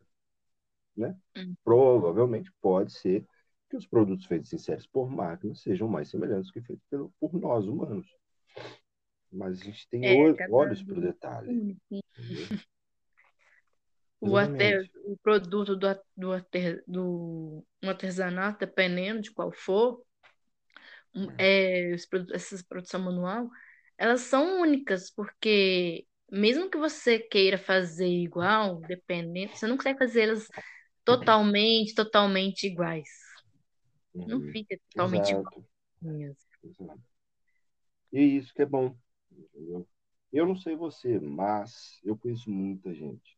[0.95, 1.17] né?
[1.35, 1.53] Hum.
[1.63, 3.27] Provavelmente pode ser
[3.69, 7.33] que os produtos feitos em séries por máquinas sejam mais semelhantes que feitos pelo, por
[7.33, 8.07] nós, humanos.
[9.31, 11.77] Mas a gente tem é, olhos para o detalhe.
[14.19, 16.45] o, ater, o produto do, do,
[16.87, 20.01] do um artesanato, dependendo de qual for,
[21.37, 21.91] é,
[22.33, 23.49] essas produção manual,
[23.97, 30.21] elas são únicas, porque mesmo que você queira fazer igual, dependendo, você não consegue fazer
[30.21, 30.47] elas
[31.03, 33.09] totalmente, totalmente iguais.
[34.13, 34.51] Não uhum.
[34.51, 35.65] fica totalmente Exato.
[36.01, 36.29] igual.
[36.63, 37.01] Exato.
[38.11, 38.95] E isso que é bom.
[40.33, 43.36] Eu não sei você, mas eu conheço muita gente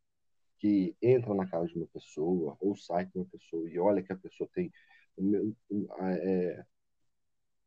[0.59, 4.13] que entra na casa de uma pessoa ou sai com uma pessoa e olha que
[4.13, 4.71] a pessoa tem
[5.17, 5.55] o, mesmo,
[5.99, 6.65] é,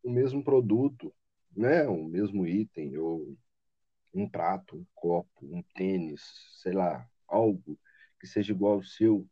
[0.03, 1.13] o mesmo produto,
[1.57, 1.87] né?
[1.89, 3.37] o mesmo item, ou
[4.15, 6.23] um prato, um copo, um tênis,
[6.63, 7.79] sei lá, algo
[8.21, 9.27] que seja igual ao seu.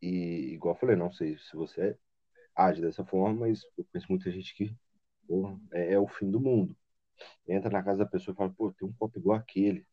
[0.00, 1.98] E igual eu falei, não sei se você
[2.54, 4.74] age dessa forma, mas eu conheço muita gente que
[5.26, 6.76] porra, é, é, o fim do mundo.
[7.48, 9.86] Entra na casa da pessoa e fala, pô, tem um copo igual aquele.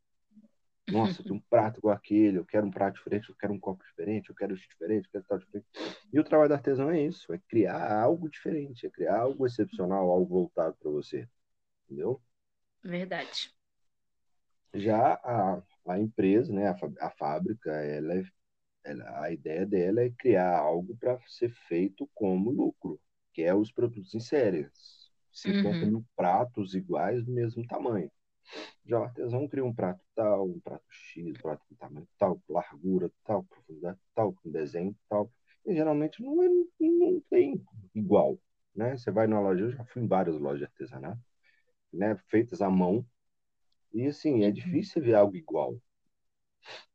[0.91, 3.83] Nossa, tem um prato igual aquele, eu quero um prato diferente, eu quero um copo
[3.85, 5.65] diferente, eu quero isso diferente, eu quero tal diferente.
[6.11, 10.09] E o trabalho do artesão é isso, é criar algo diferente, é criar algo excepcional,
[10.09, 11.27] algo voltado para você.
[11.85, 12.21] Entendeu?
[12.83, 13.53] Verdade.
[14.73, 18.23] Já a, a empresa, né, a, a fábrica, ela, é,
[18.83, 22.99] ela a ideia dela é criar algo para ser feito como lucro,
[23.31, 25.11] que é os produtos em séries.
[25.31, 25.87] 50 uhum.
[25.87, 28.11] mil pratos iguais do mesmo tamanho.
[28.85, 32.41] Já o artesão cria um prato tal, um prato X, um prato com tamanho tal,
[32.49, 35.31] largura tal, profundidade tal, com desenho tal.
[35.65, 37.63] E geralmente não, é, não tem
[37.95, 38.37] igual.
[38.75, 38.97] Né?
[38.97, 41.21] Você vai numa loja, eu já fui em várias lojas de artesanato,
[41.91, 42.15] né?
[42.29, 43.05] feitas à mão,
[43.93, 44.53] e assim, é uhum.
[44.53, 45.79] difícil ver algo igual.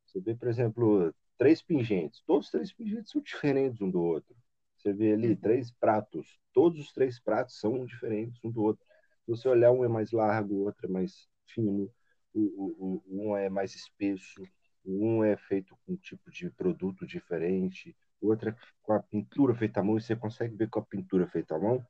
[0.04, 4.36] Você vê, por exemplo, três pingentes, todos os três pingentes são diferentes um do outro.
[4.76, 8.84] Você vê ali três pratos, todos os três pratos são diferentes um do outro.
[9.24, 11.90] Se você olhar, um é mais largo, o outro é mais fino,
[12.34, 14.42] o, o, um é mais espesso,
[14.84, 19.54] um é feito com um tipo de produto diferente, o outro é com a pintura
[19.54, 21.84] feita à mão, e você consegue ver com a pintura feita à mão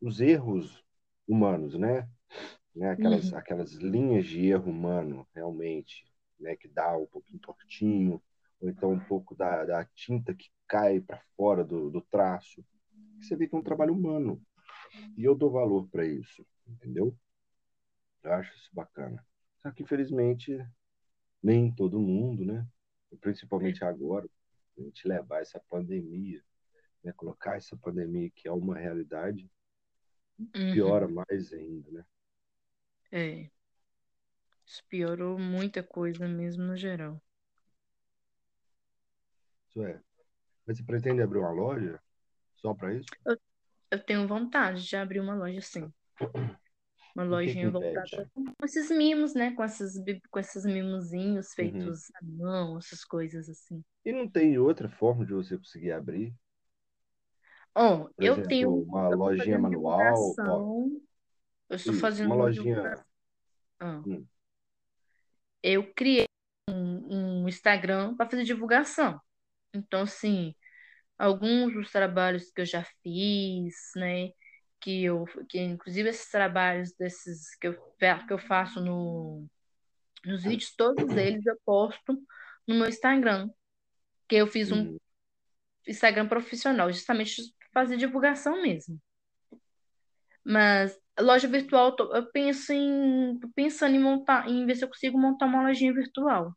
[0.00, 0.82] os erros
[1.26, 2.08] humanos, né?
[2.74, 2.90] né?
[2.90, 3.38] Aquelas, uhum.
[3.38, 6.04] aquelas linhas de erro humano, realmente,
[6.38, 6.56] né?
[6.56, 8.22] Que dá um pouquinho tortinho,
[8.60, 12.64] ou então um pouco da, da tinta que cai para fora do, do traço.
[13.20, 14.40] Você vê que é um trabalho humano.
[15.16, 17.14] E eu dou valor para isso, entendeu?
[18.28, 19.24] Eu acho isso bacana.
[19.62, 20.62] Só que, infelizmente,
[21.42, 22.66] nem todo mundo, né?
[23.22, 24.28] Principalmente agora,
[24.76, 26.44] a gente levar essa pandemia,
[27.02, 27.10] né?
[27.12, 29.50] colocar essa pandemia que é uma realidade,
[30.38, 30.72] uhum.
[30.74, 32.04] piora mais ainda, né?
[33.10, 33.50] É.
[34.66, 37.18] Isso piorou muita coisa mesmo no geral.
[39.70, 39.98] Isso é.
[40.66, 41.98] Mas você pretende abrir uma loja
[42.56, 43.08] só para isso?
[43.24, 43.40] Eu,
[43.90, 45.90] eu, tenho vontade de abrir uma loja, sim.
[47.14, 49.52] Uma lojinha voltada com esses mimos, né?
[49.52, 49.94] Com esses,
[50.30, 51.54] com esses mimozinhos uhum.
[51.54, 52.14] feitos uhum.
[52.14, 53.82] à mão, essas coisas assim.
[54.04, 56.34] E não tem outra forma de você conseguir abrir?
[57.74, 60.34] Oh, Por eu exemplo, tenho uma lojinha manual.
[61.68, 63.04] Eu estou fazendo uma lojinha.
[63.78, 64.02] Ah.
[64.06, 64.26] Hum.
[65.62, 66.26] Eu criei
[66.68, 69.20] um, um Instagram para fazer divulgação.
[69.74, 70.54] Então, assim,
[71.18, 74.30] alguns dos trabalhos que eu já fiz, né?
[74.80, 79.46] Que eu, que inclusive esses trabalhos desses que eu, que eu faço no,
[80.24, 82.20] nos vídeos, todos eles eu posto
[82.66, 83.50] no meu Instagram.
[84.28, 84.96] Que eu fiz um.
[85.86, 89.00] Instagram profissional, justamente para fazer divulgação mesmo.
[90.44, 95.46] Mas loja virtual, eu penso em pensando em montar, em ver se eu consigo montar
[95.46, 96.54] uma lojinha virtual.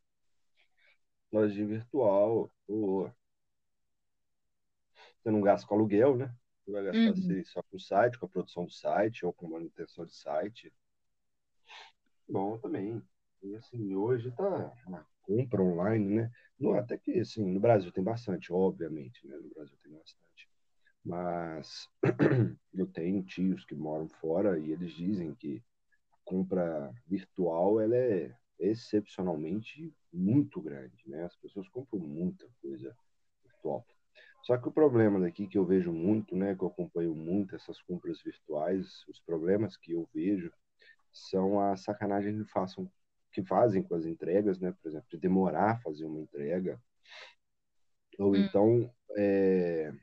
[1.31, 3.15] Lojinha virtual, boa.
[5.17, 6.33] Você não gasta com aluguel, né?
[6.63, 7.43] Você vai gastar uhum.
[7.45, 10.71] só com o site, com a produção do site ou com manutenção de site.
[12.29, 13.01] Bom também.
[13.41, 16.31] E assim, hoje tá uma compra online, né?
[16.59, 19.35] No, até que, assim, no Brasil tem bastante, obviamente, né?
[19.37, 20.49] No Brasil tem bastante.
[21.03, 21.89] Mas
[22.73, 25.63] eu tenho tios que moram fora e eles dizem que
[26.13, 31.23] a compra virtual, ela é excepcionalmente muito grande, né?
[31.23, 32.95] As pessoas compram muita coisa
[33.43, 33.85] virtual.
[34.43, 37.81] Só que o problema daqui que eu vejo muito, né, que eu acompanho muito essas
[37.81, 40.51] compras virtuais, os problemas que eu vejo
[41.11, 42.91] são a sacanagem que façam
[43.31, 46.81] que fazem com as entregas, né, por exemplo, de demorar a fazer uma entrega,
[48.19, 48.35] ou hum.
[48.35, 49.93] então é,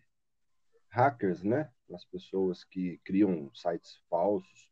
[0.88, 4.70] hackers, né, as pessoas que criam sites falsos,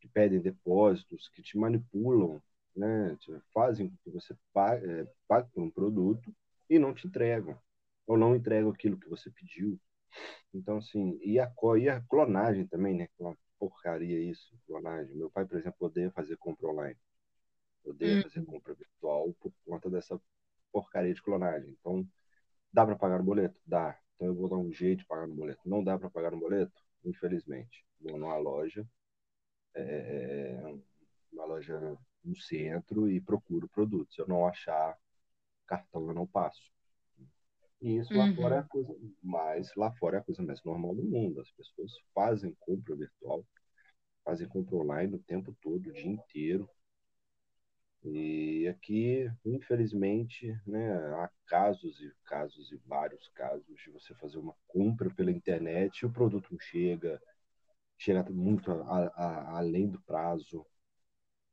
[0.00, 2.42] que pedem depósitos, que te manipulam,
[2.74, 3.14] né,
[3.52, 6.34] fazem com que você pague, é, pague por um produto
[6.70, 7.58] e não te entregam
[8.06, 9.78] ou não entregam aquilo que você pediu.
[10.54, 13.08] Então, assim, e a, e a clonagem também, né?
[13.18, 15.14] Uma porcaria isso, clonagem.
[15.14, 16.98] Meu pai, por exemplo, odeia fazer compra online.
[17.84, 18.22] Odeia uhum.
[18.22, 20.20] fazer compra virtual por conta dessa
[20.72, 21.76] porcaria de clonagem.
[21.80, 22.06] Então,
[22.72, 23.60] dá para pagar no boleto?
[23.66, 23.98] Dá.
[24.14, 25.60] Então, eu vou dar um jeito de pagar no boleto.
[25.64, 26.72] Não dá para pagar no boleto?
[27.04, 27.84] Infelizmente.
[28.00, 28.86] Vou numa loja,
[29.74, 30.78] é, é, é,
[31.32, 34.14] uma loja no centro e procuro produtos.
[34.14, 34.96] Se eu não achar
[35.66, 36.75] cartão, eu não passo.
[37.80, 38.36] E isso lá uhum.
[38.36, 38.68] fora é a uhum.
[38.68, 41.40] coisa mais, lá fora é a coisa mais normal do mundo.
[41.40, 43.44] As pessoas fazem compra virtual,
[44.24, 46.68] fazem compra online o tempo todo, o dia inteiro.
[48.04, 54.54] E aqui, infelizmente, né, há casos e casos e vários casos de você fazer uma
[54.68, 57.20] compra pela internet e o produto não chega,
[57.98, 60.64] chega muito a, a, além do prazo,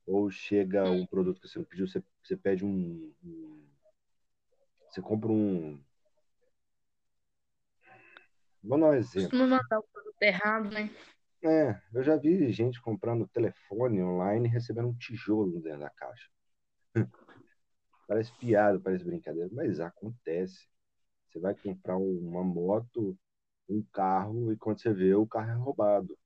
[0.05, 3.63] ou chega um produto que você não pediu, você, você pede um, um
[4.89, 5.83] você compra um,
[8.63, 9.29] Vou dar um exemplo.
[9.29, 10.89] Costuma mandar o produto errado, né?
[11.43, 16.29] É, eu já vi gente comprando telefone online e recebendo um tijolo dentro da caixa.
[18.07, 20.69] parece piada, parece brincadeira, mas acontece.
[21.27, 23.17] Você vai comprar uma moto,
[23.67, 26.17] um carro, e quando você vê, o carro é roubado.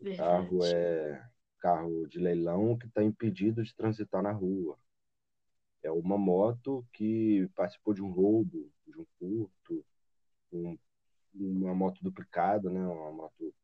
[0.00, 1.28] O carro é
[1.60, 4.78] carro de leilão que está impedido de transitar na rua.
[5.82, 9.84] É uma moto que participou de um roubo, de um furto,
[10.52, 10.78] um,
[11.34, 12.80] uma moto duplicada, né?
[12.86, 13.54] uma moto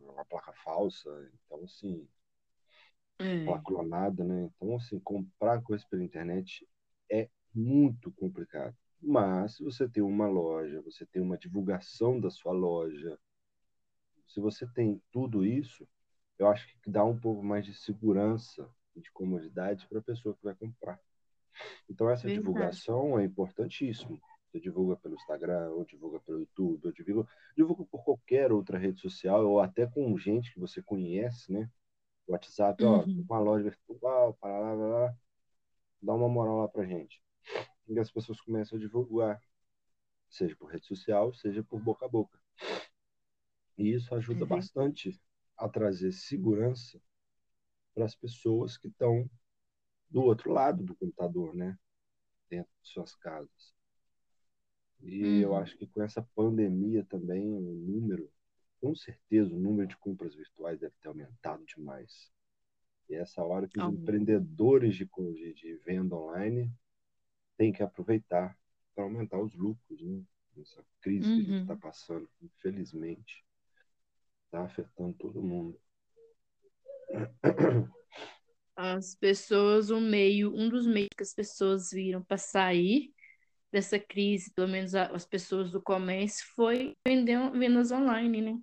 [0.00, 1.08] uma placa falsa.
[1.46, 2.08] Então, assim,
[3.18, 4.44] É, placa clonada, né?
[4.44, 6.66] Então, assim, comprar coisa pela internet
[7.10, 8.76] é muito complicado.
[9.00, 13.18] Mas se você tem uma loja, você tem uma divulgação da sua loja,
[14.26, 15.86] se você tem tudo isso,
[16.38, 20.34] eu acho que dá um pouco mais de segurança e de comodidade para a pessoa
[20.34, 20.98] que vai comprar.
[21.88, 22.30] Então essa Verdade.
[22.30, 24.20] divulgação é importantíssimo.
[24.50, 29.00] Você divulga pelo Instagram, ou divulga pelo YouTube, ou divulga, divulga por qualquer outra rede
[29.00, 31.70] social, ou até com gente que você conhece, né?
[32.28, 35.14] WhatsApp, ó, tô uhum, com uma loja virtual, para lá,
[36.02, 37.22] dá uma moral lá pra gente.
[37.88, 39.42] E as pessoas começam a divulgar,
[40.30, 42.38] seja por rede social, seja por boca a boca.
[43.76, 44.46] E isso ajuda verdade.
[44.46, 45.20] bastante
[45.56, 47.02] a trazer segurança
[47.94, 49.30] para as pessoas que estão
[50.10, 51.78] do outro lado do computador, né?
[52.50, 53.74] Dentro de suas casas.
[55.02, 58.30] E eu Uhum, acho que com essa pandemia também o número,
[58.80, 62.30] com certeza, o número de compras virtuais deve ter aumentado demais.
[63.08, 63.88] E é essa hora que os aumenta.
[63.88, 66.72] empreendedores de, de, de venda online
[67.58, 68.58] têm que aproveitar
[68.94, 70.22] para aumentar os lucros, né?
[70.58, 71.76] Essa crise que a gente está Uhum.
[71.76, 73.44] passando, infelizmente,
[74.44, 75.80] está afetando todo mundo.
[78.76, 83.12] As pessoas, o meio, um dos meios que as pessoas viram para sair
[83.72, 88.58] dessa crise, pelo menos as pessoas do comércio, foi vender vendas online, né?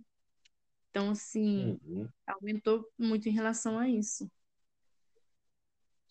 [0.89, 4.29] Então, assim, Uhum, aumentou muito em relação a isso.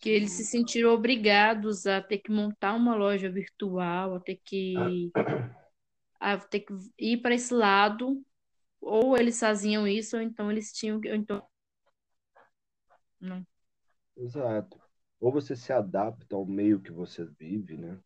[0.01, 5.13] Que eles se sentiram obrigados a ter que montar uma loja virtual, a ter que,
[6.21, 8.23] a ter que ir para esse lado,
[8.81, 11.15] ou eles faziam isso, ou então eles tinham que.
[11.15, 11.47] Então,
[13.21, 13.47] não.
[14.17, 14.79] Exato.
[15.19, 17.99] Ou você se adapta ao meio que você vive, né?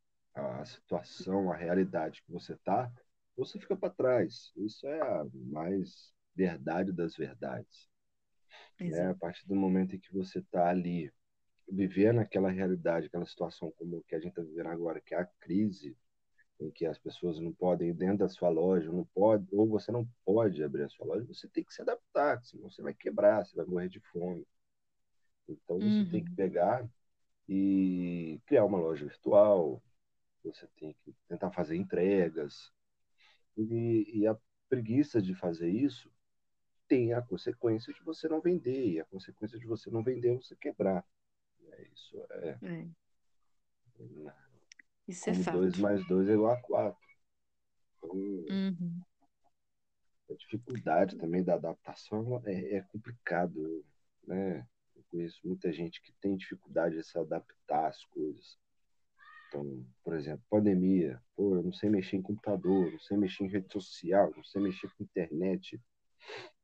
[0.61, 2.91] A situação, a realidade que você tá,
[3.37, 4.53] ou você fica para trás.
[4.57, 7.89] Isso é a mais verdade das verdades,
[8.87, 9.11] né?
[9.11, 11.13] A partir do momento em que você está ali
[11.71, 15.27] vivendo aquela realidade, aquela situação como que a gente está vivendo agora, que é a
[15.41, 15.97] crise,
[16.61, 19.93] em que as pessoas não podem ir dentro da sua loja, não pode, ou você
[19.93, 23.45] não pode abrir a sua loja, você tem que se adaptar, senão você vai quebrar,
[23.47, 24.47] você vai morrer de fome.
[25.49, 26.37] Então você tem que Uhum.
[26.37, 26.89] pegar
[27.49, 29.83] e criar uma loja virtual,
[30.45, 32.73] você tem que tentar fazer entregas.
[33.57, 34.37] E, e a
[34.69, 36.11] preguiça de fazer isso
[36.89, 40.35] tem a consequência de você não vender, e a consequência de você não vender é
[40.35, 41.05] você quebrar.
[41.73, 42.87] É Isso é É,
[45.07, 45.83] isso é como 2 fato.
[45.83, 47.01] mais 2 é igual a 4.
[47.99, 48.11] Então,
[48.51, 49.01] Uhum.
[50.31, 53.85] a dificuldade também da adaptação é, é complicado,
[54.27, 54.67] né?
[54.97, 58.59] Eu conheço muita gente que tem dificuldade de se adaptar às coisas.
[59.51, 61.21] Então, por exemplo, pandemia.
[61.35, 64.63] Pô, eu não sei mexer em computador, não sei mexer em rede social, não sei
[64.63, 65.81] mexer com internet.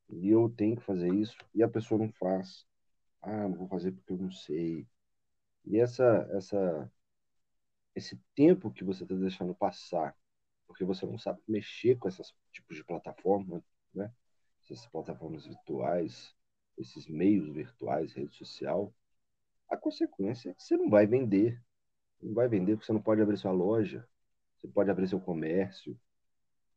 [0.08, 2.64] E eu tenho que fazer isso e a pessoa não faz.
[3.20, 4.86] Ah, não vou fazer porque eu não sei.
[5.64, 6.92] E essa, essa,
[7.92, 10.16] esse tempo que você está deixando passar,
[10.68, 14.12] porque você não sabe mexer com esses tipos de plataforma, né?
[14.62, 16.32] Essas plataformas virtuais,
[16.78, 18.94] esses meios virtuais, rede social,
[19.68, 21.60] a consequência é que você não vai vender.
[22.22, 24.06] Não vai vender porque você não pode abrir sua loja,
[24.58, 25.98] você pode abrir seu comércio,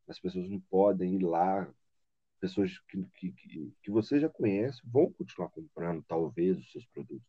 [0.08, 1.72] as pessoas não podem ir lá,
[2.40, 7.26] pessoas que, que, que, que você já conhece vão continuar comprando, talvez, os seus produtos.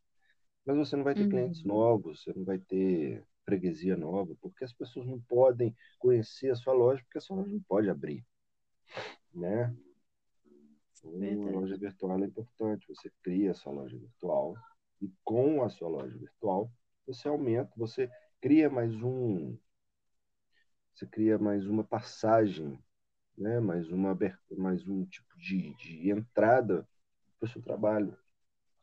[0.65, 1.65] Mas você não vai ter clientes Uhum.
[1.65, 6.73] novos, você não vai ter freguesia nova, porque as pessoas não podem conhecer a sua
[6.73, 8.25] loja, porque a sua loja não pode abrir,
[9.33, 9.75] né?
[11.03, 14.55] Então, a loja virtual é importante, você cria a sua loja virtual
[15.01, 16.71] e com a sua loja virtual
[17.05, 19.57] você aumenta, você cria mais um,
[20.93, 22.79] você cria mais uma passagem
[23.37, 23.59] né?
[23.59, 24.17] mais, uma,
[24.57, 26.87] mais um tipo de, de entrada
[27.39, 28.15] para o seu trabalho.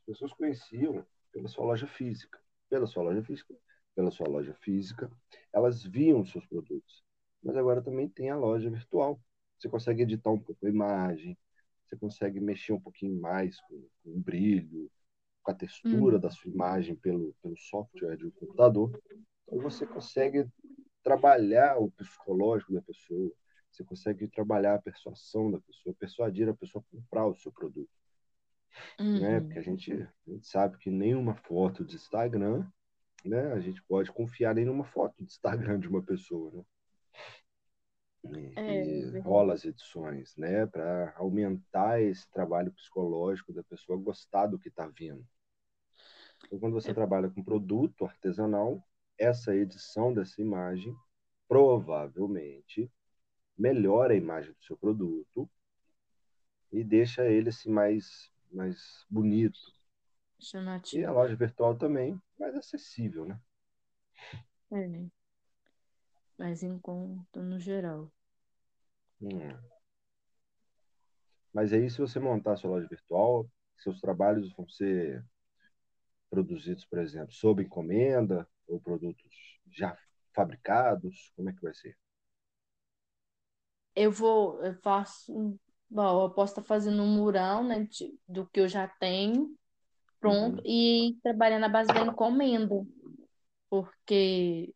[0.01, 2.39] As pessoas conheciam pela sua loja física.
[2.69, 3.55] Pela sua loja física,
[3.95, 5.11] pela sua loja física,
[5.53, 7.03] elas viam seus produtos.
[7.43, 9.19] Mas agora também tem a loja virtual.
[9.59, 11.37] Você consegue editar um pouco a imagem,
[11.85, 14.91] você consegue mexer um pouquinho mais com, com o brilho,
[15.49, 16.33] com a textura da Uhum.
[16.35, 18.93] sua imagem pelo, pelo software de um computador.
[19.47, 20.47] Então você consegue
[21.03, 23.33] trabalhar o psicológico da pessoa,
[23.71, 27.91] Você consegue trabalhar a persuasão da pessoa, persuadir a pessoa a comprar o seu produto.
[29.01, 29.19] Uhum.
[29.21, 29.41] Né?
[29.41, 32.67] Porque a gente, a gente sabe que nenhuma foto de Instagram,
[33.25, 33.53] né?
[33.53, 36.65] A gente pode confiar em nenhuma foto de Instagram de uma pessoa, né?
[38.25, 39.21] E, É, e verdade.
[39.21, 40.67] rola as edições, né?
[40.67, 45.25] Para aumentar esse trabalho psicológico da pessoa gostar do que está vendo.
[46.47, 46.95] Então, quando você É.
[46.95, 48.83] trabalha com produto artesanal,
[49.19, 50.97] essa edição dessa imagem
[51.49, 52.91] provavelmente
[53.57, 55.51] melhora a imagem do seu produto
[56.71, 59.59] e deixa ele assim, mais, mais bonito.
[60.93, 63.41] E a loja virtual também mais acessível, né?
[64.71, 65.09] É.
[66.39, 68.13] Mas em conta no geral.
[69.21, 69.39] Hum.
[71.53, 75.25] Mas aí, se você montar a sua loja virtual, seus trabalhos vão ser
[76.31, 79.97] produzidos, por exemplo, sob encomenda ou produtos já
[80.35, 81.33] fabricados?
[81.37, 81.97] Como é que vai ser?
[83.95, 85.59] Eu vou, eu faço,
[85.91, 89.57] bom, eu posso estar fazendo um mural, né, de- do que eu já tenho
[90.21, 90.65] pronto Uhum.
[90.65, 92.87] e ir trabalhando na base da encomenda,
[93.71, 94.75] porque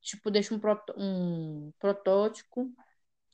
[0.00, 2.72] tipo deixo um, proto- um protótipo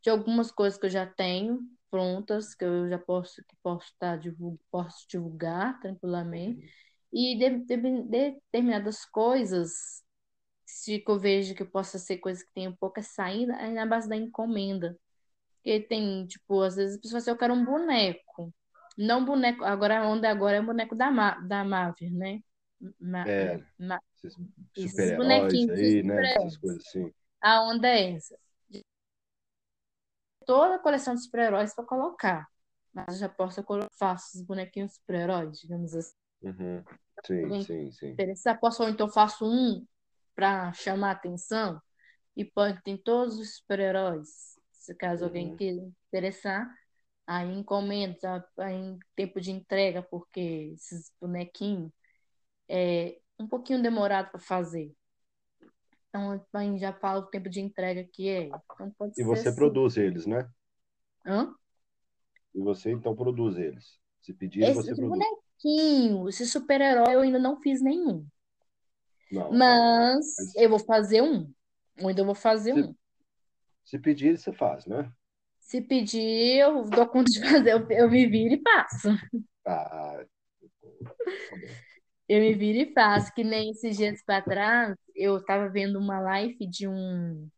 [0.03, 1.61] de algumas coisas que eu já tenho
[1.91, 6.65] prontas, que eu já posso que posso estar divul- posso divulgar tranquilamente
[7.13, 10.03] e de, de- determinadas coisas
[10.67, 14.17] se eu vejo que possa ser coisas que tenham pouca saída, é na base da
[14.17, 14.99] encomenda.
[15.57, 18.55] Porque tem, tipo, às vezes a pessoa fala assim, eu quero um boneco.
[18.99, 22.41] Não boneco, agora a onda agora é o boneco da, Ma, da Marvel, né?
[23.01, 24.37] Ma- É, Ma- esses
[24.77, 26.35] esses bonequinhos, aí, né?
[26.37, 27.13] Essas coisas assim.
[27.43, 28.39] A onda é essa.
[30.47, 32.47] Toda a coleção de super-heróis para colocar.
[32.93, 33.67] Mas eu já posso, eu
[33.99, 36.15] faço os bonequinhos super-heróis, digamos assim.
[36.43, 36.85] Uhum.
[37.25, 38.23] Sim, Alguém sim, sim.
[38.23, 39.87] interessar, posso, então faço um
[40.35, 41.81] para chamar atenção
[42.37, 44.59] e pode ter todos os super-heróis.
[44.73, 45.57] Se caso alguém Uhum.
[45.57, 46.69] queira interessar,
[47.27, 51.93] aí encomenda, aí em tempo de entrega, porque esses bonequinhos
[52.69, 54.95] é um pouquinho demorado para fazer.
[56.09, 58.49] Então, aí já fala o tempo de entrega que é.
[58.75, 59.53] Então, pode E você assim.
[59.53, 60.51] produz eles, né?
[61.25, 61.55] Hã?
[62.55, 63.99] E você então produz eles.
[64.21, 65.27] Se pedir, você Esses produz.
[65.63, 68.27] Bonequinhos, esse super-herói, eu ainda não fiz nenhum.
[69.31, 71.53] Não, Mas mas eu vou fazer um.
[72.01, 72.95] Ou ainda vou fazer se, um.
[73.85, 75.13] se pedir, você faz, né?
[75.61, 79.09] Se pedir, eu dou conta de fazer, eu, eu me viro e faço.
[79.67, 80.25] Ah.
[82.29, 86.21] Eu me viro e faço, que nem esses dias para trás, eu tava vendo uma
[86.21, 87.49] live de um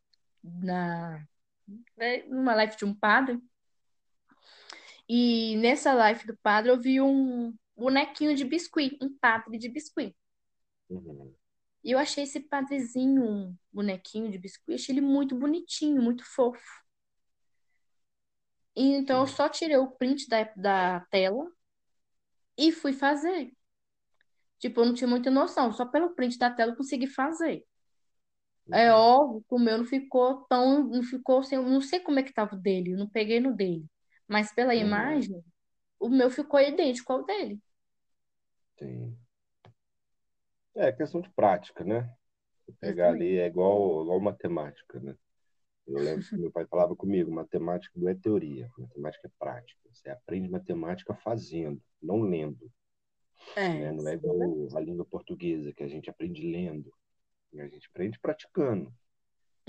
[0.43, 1.25] na
[1.97, 3.39] né, uma live de um padre,
[5.09, 10.15] e nessa live do padre eu vi um bonequinho de biscuit, um padre de biscuit.
[10.89, 11.35] Uhum.
[11.85, 16.61] E eu achei esse padrezinho, um bonequinho de biscuit, achei ele muito bonitinho, muito fofo.
[18.77, 19.27] E então eu Sim.
[19.27, 21.51] só tirei o print da, da tela
[22.57, 23.53] e fui fazer.
[24.59, 27.65] Tipo, eu não tinha muita noção, só pelo print da tela eu consegui fazer.
[28.73, 28.93] É Uhum.
[28.93, 32.23] óbvio que o meu não ficou tão, não ficou assim, eu não sei como é
[32.23, 33.87] que tava o dele, eu não peguei no dele.
[34.27, 34.75] Mas pela Uhum.
[34.75, 35.43] imagem,
[36.03, 37.61] o meu ficou idêntico ao dele.
[38.79, 39.17] Sim.
[40.75, 42.13] É questão de prática, né?
[42.65, 43.23] Você pegar Exatamente.
[43.23, 45.17] ali é igual, igual matemática, né?
[45.87, 49.81] Eu lembro que meu pai falava comigo, matemática não é teoria, matemática é prática.
[49.93, 52.71] Você aprende matemática fazendo, não lendo,
[53.57, 53.89] né?
[53.89, 56.93] É, Não é igual a língua portuguesa, que a gente aprende lendo.
[57.59, 58.93] A gente aprende praticando.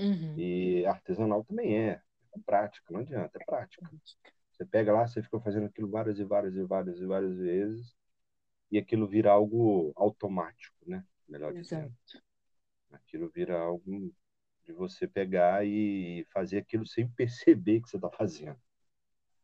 [0.00, 0.38] Uhum.
[0.38, 2.00] E artesanal também é.
[2.34, 3.88] É prática, não adianta, é prática.
[4.54, 7.96] Você pega lá, você fica fazendo aquilo várias e várias e várias e várias vezes,
[8.70, 11.04] e aquilo vira algo automático, né?
[11.28, 11.92] Melhor dizendo.
[12.06, 12.24] Exato.
[12.92, 14.14] Aquilo vira algo
[14.62, 18.56] de você pegar e fazer aquilo sem perceber que você está fazendo.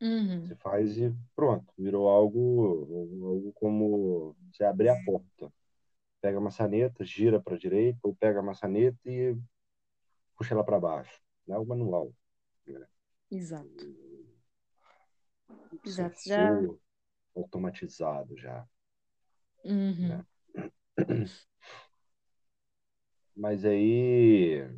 [0.00, 0.46] Uhum.
[0.46, 5.52] Você faz e pronto, virou algo, algo como você abrir a porta.
[6.20, 9.36] Pega a maçaneta, gira para a direita, ou pega a maçaneta e
[10.36, 11.20] puxa ela para baixo.
[11.48, 12.14] É algo manual.
[12.66, 12.86] Né?
[13.30, 14.09] Exato.
[15.84, 16.16] Exato.
[16.26, 16.60] Já.
[17.36, 18.66] Automatizado já.
[19.64, 20.08] Uhum.
[20.08, 20.26] né?
[23.36, 24.68] Mas aí,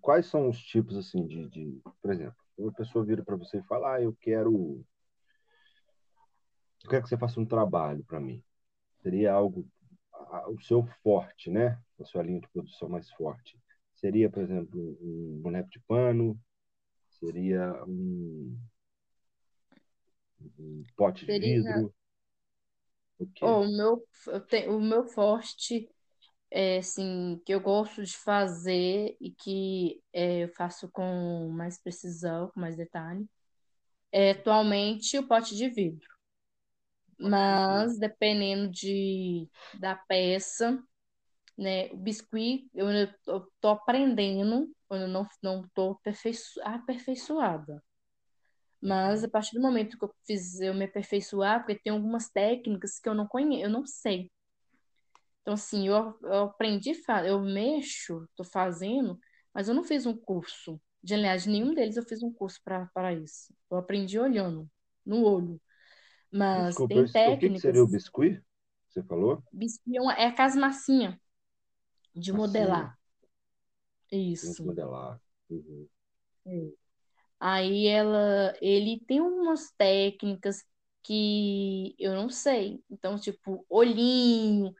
[0.00, 3.64] quais são os tipos assim de, de por exemplo, uma pessoa vira para você e
[3.64, 4.84] fala, ah, eu quero,
[6.82, 8.42] eu quero que você faça um trabalho para mim.
[9.02, 9.68] Seria algo
[10.48, 11.78] o seu forte, né?
[12.00, 13.60] A sua linha de produção mais forte.
[13.94, 16.38] Seria, por exemplo, um boneco de pano,
[17.20, 18.58] seria um,
[20.58, 21.62] um pote de Seria.
[21.64, 21.94] vidro,
[23.18, 23.44] o quê?
[23.46, 25.88] Oh, o meu, eu tenho, o meu forte
[26.50, 32.50] é, assim, que eu gosto de fazer e que é, eu faço com mais precisão,
[32.50, 33.28] com mais detalhe,
[34.12, 36.08] é atualmente o pote de vidro.
[37.18, 39.48] Mas dependendo de,
[39.80, 40.82] da peça,
[41.58, 42.88] né, o biscuit, eu,
[43.26, 47.82] eu tô aprendendo, eu não, não tô aperfeiço, aperfeiçoada.
[48.80, 52.98] Mas a partir do momento que eu fiz eu me aperfeiçoar, porque tem algumas técnicas
[52.98, 54.30] que eu não conheço, eu não sei.
[55.42, 56.92] Então, assim, eu, eu aprendi,
[57.24, 59.18] eu mexo, tô fazendo,
[59.54, 60.80] mas eu não fiz um curso.
[61.02, 63.54] De, aliás, nenhum deles eu fiz um curso para isso.
[63.70, 64.68] Eu aprendi olhando,
[65.04, 65.60] no olho.
[66.32, 67.60] Mas Desculpa, tem o que, técnicas.
[67.60, 68.42] seria o biscuit?
[68.88, 69.42] Você falou?
[69.52, 71.20] Biscuit é, é aquelas massinha
[72.14, 72.64] de Massinha.
[72.64, 72.98] modelar.
[74.10, 74.64] De Isso.
[74.64, 75.20] modelar.
[75.48, 75.88] Uhum.
[76.46, 76.85] É.
[77.40, 80.64] Aí ela, ele tem umas técnicas
[81.02, 82.82] que eu não sei.
[82.90, 84.74] Então, tipo, olhinho,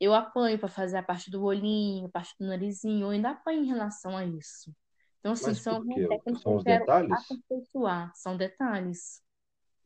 [0.00, 3.62] eu apanho para fazer a parte do olhinho, a parte do narizinho, eu ainda apanho
[3.64, 4.74] em relação a isso.
[5.20, 7.42] Então, assim, Mas são técnicas que São eu os quero detalhes?
[7.48, 9.22] aperfeiçoar, são detalhes.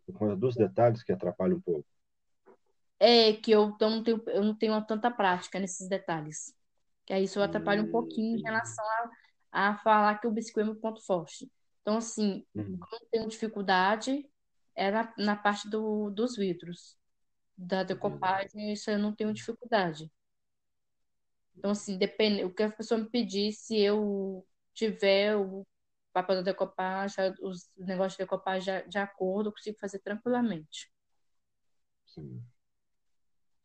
[0.06, 1.86] Por conta dos detalhes que atrapalham um pouco.
[2.98, 6.54] É que eu não tenho, eu não tenho tanta prática nesses detalhes.
[7.06, 8.84] Que aí isso atrapalha um Hum, pouquinho em relação
[9.52, 11.50] a, a falar que o biscoito é meu ponto forte.
[11.84, 12.80] Então, assim, Uhum.
[12.80, 14.26] eu não tenho dificuldade
[14.74, 16.96] é na, na parte do, dos vidros.
[17.56, 20.10] Da decopagem, isso eu não tenho dificuldade.
[21.56, 25.66] Então, assim, depende, o que a pessoa me pedir, se eu tiver o
[26.12, 30.90] papel da decopagem, os negócios de decopagem de, de acordo, eu consigo fazer tranquilamente.
[32.06, 32.42] Sim.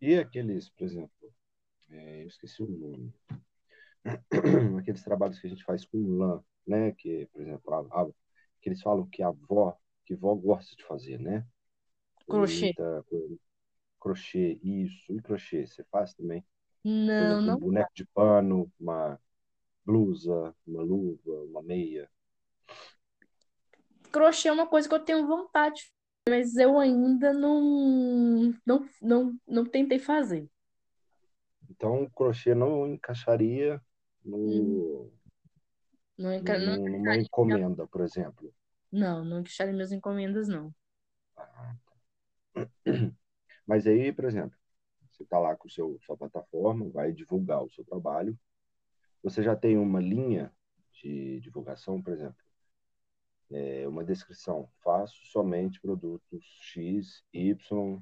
[0.01, 1.33] E aqueles, por exemplo,
[1.89, 3.13] é, eu esqueci o nome.
[4.79, 6.93] Aqueles trabalhos que a gente faz com lã, né?
[6.93, 8.07] Que, por exemplo, a, a,
[8.61, 11.45] que eles falam que a avó, que a avó gosta de fazer, né?
[12.29, 12.71] Crochê.
[12.71, 13.05] Coisa.
[13.99, 15.13] Crochê, isso.
[15.13, 16.43] E crochê, você faz também?
[16.83, 17.59] Não, exemplo, um não.
[17.59, 19.19] boneco de pano, uma
[19.85, 22.09] blusa, uma luva, uma meia.
[24.11, 25.91] Crochê é uma coisa que eu tenho vontade,
[26.29, 30.49] mas eu ainda não, não, não, não tentei fazer.
[31.69, 33.81] Então, o crochê não encaixaria
[34.47, 35.11] Hum, no,
[36.19, 38.53] Não, enca- não, num- numa encomenda, por exemplo.
[38.91, 40.73] não, não encaixaria minhas encomendas, não.
[43.67, 44.57] Mas aí, por exemplo,
[45.11, 48.37] você está lá com seu, sua plataforma, vai divulgar o seu trabalho.
[49.23, 50.53] Você já tem uma linha
[50.93, 52.37] de divulgação, por exemplo,
[53.51, 54.69] é uma descrição.
[54.83, 57.57] Faço somente produtos X, Y,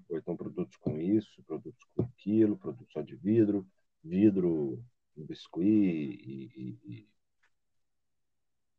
[0.09, 3.65] ou então produtos com isso, produtos com aquilo, produtos só de vidro,
[4.03, 4.83] vidro,
[5.15, 7.07] biscuit e, e, e,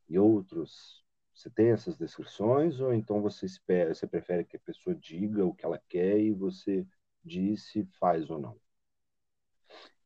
[0.08, 1.04] e outros.
[1.34, 5.54] Você tem essas descrições ou então você espera, você prefere que a pessoa diga o
[5.54, 6.86] que ela quer e você
[7.24, 8.58] diz se faz ou não?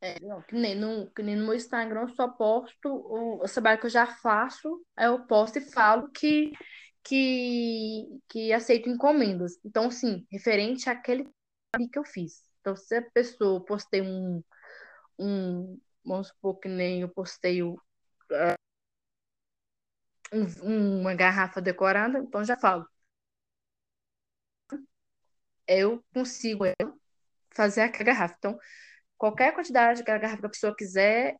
[0.00, 3.44] É, não, que nem no, que nem no meu Instagram eu só posto o, o
[3.44, 6.50] trabalho que eu já faço, aí eu posto e falo que,
[7.05, 9.59] que, que aceito encomendas.
[9.64, 11.30] Então, assim, referente àquele
[11.92, 12.42] que eu fiz.
[12.61, 14.42] Então, se a pessoa postei um,
[15.18, 17.80] um, vamos supor que nem eu postei o,
[20.33, 22.87] um- uma garrafa decorada, então já falo.
[25.66, 27.01] Eu consigo eu,
[27.55, 28.37] fazer aquela garrafa.
[28.39, 28.59] Então,
[29.18, 31.37] qualquer quantidade de garrafa que a pessoa quiser,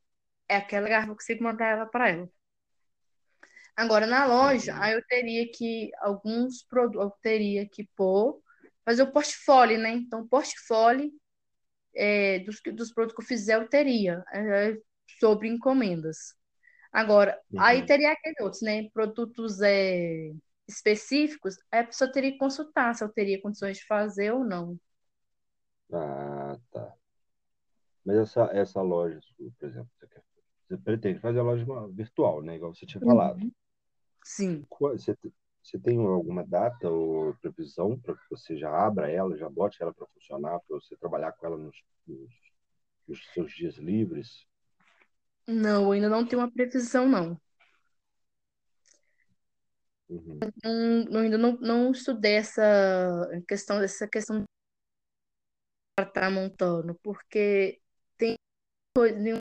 [0.49, 2.31] é aquela garrafa que eu consigo mandar ela para ela.
[3.77, 4.83] Agora, na loja, Uhum.
[4.83, 8.41] aí eu teria que, alguns produtos, eu teria que pôr,
[8.85, 9.91] fazer o portfólio, né?
[9.93, 11.11] Então, o portfólio
[11.95, 14.77] é, dos, que- dos produtos que eu fizer, eu teria, é,
[15.21, 16.35] sobre encomendas.
[16.93, 17.87] Agora, aí Uhum.
[17.87, 18.89] teria aqueles outros, né?
[18.91, 20.31] Produtos é,
[20.69, 24.79] específicos, aí a pessoa teria que consultar se eu teria condições de fazer ou não.
[25.93, 26.97] Ah, tá.
[28.05, 29.21] Mas essa, essa loja,
[29.59, 30.23] por exemplo, você, quer,
[30.69, 32.57] você pretende fazer a loja virtual, né?
[32.57, 33.41] Igual você tinha falado.
[34.25, 34.67] Sim.
[34.81, 35.17] Você,
[35.63, 39.93] você tem alguma data ou previsão para que você já abra ela, já bote ela
[39.95, 41.77] para funcionar, para você trabalhar com ela nos,
[42.07, 42.31] nos,
[43.09, 44.47] nos seus dias livres?
[45.47, 47.41] Não, eu ainda não tenho uma previsão, não.
[50.09, 50.41] Uhum.
[51.11, 52.63] Não- ainda não, não estudei essa
[53.49, 54.45] questão, essa questão
[55.97, 57.81] para estar montando, porque
[58.17, 58.35] tem
[58.97, 59.41] coisa em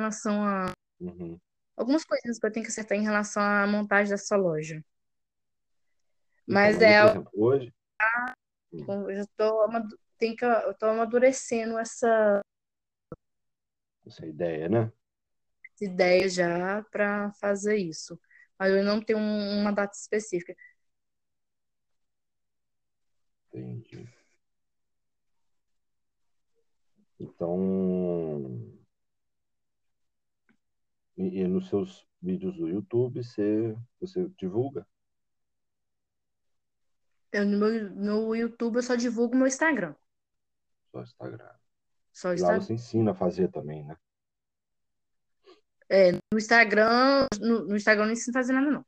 [0.00, 1.38] relação a Uhum.
[1.76, 4.84] algumas coisinhas que eu tenho que acertar em relação à montagem dessa loja.
[6.42, 7.72] Então, Mas aí, é exemplo, hoje,
[8.70, 9.64] que eu já tô,
[10.66, 12.40] eu tô amadurecendo essa
[14.06, 14.92] essa ideia, né?
[15.80, 18.20] ideia já para fazer isso.
[18.58, 20.54] Mas eu não tenho um- uma data específica.
[23.52, 24.06] Entendi.
[27.18, 28.78] Então,
[31.16, 34.86] e, e nos seus vídeos do YouTube você, você divulga?
[37.32, 39.94] Eu, no, meu, no YouTube eu só divulgo meu Instagram.
[40.90, 41.59] Só Instagram.
[42.12, 42.60] Só E lá Instagram.
[42.60, 43.96] você ensina a fazer também, né?
[45.88, 48.86] É, no Instagram, no, no Instagram eu não ensino a fazer nada, não.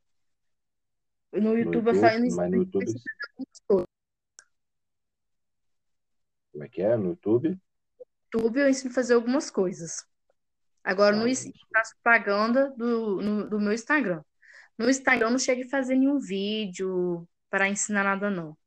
[1.33, 3.87] No No YouTube eu só YouTube, ensino mas no YouTube, algumas coisas.
[6.51, 6.95] como é que é?
[6.95, 7.49] No YouTube?
[7.49, 7.57] No
[8.39, 10.05] YouTube eu ensino a fazer algumas coisas.
[10.83, 14.23] Agora, no Ah, ensino, eu faço propaganda do, no- do meu Instagram.
[14.77, 18.57] No Instagram eu não chego a fazer nenhum vídeo para ensinar nada, não.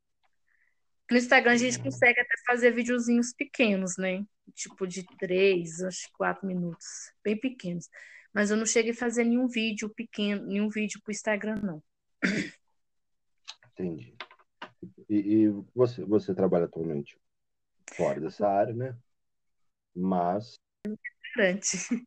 [1.09, 4.25] No Instagram a gente Hum, consegue até fazer videozinhos pequenos, né?
[4.55, 6.85] Tipo de três, acho que quatro minutos.
[7.23, 7.89] Bem pequenos.
[8.33, 11.83] Mas eu não cheguei a fazer nenhum vídeo pequeno, nenhum vídeo pro Instagram, não.
[13.73, 14.13] entendi.
[15.09, 17.19] E, e você, você trabalha atualmente
[17.95, 18.97] fora dessa área, né?
[19.95, 20.59] Mas,
[21.35, 22.05] Restaurante.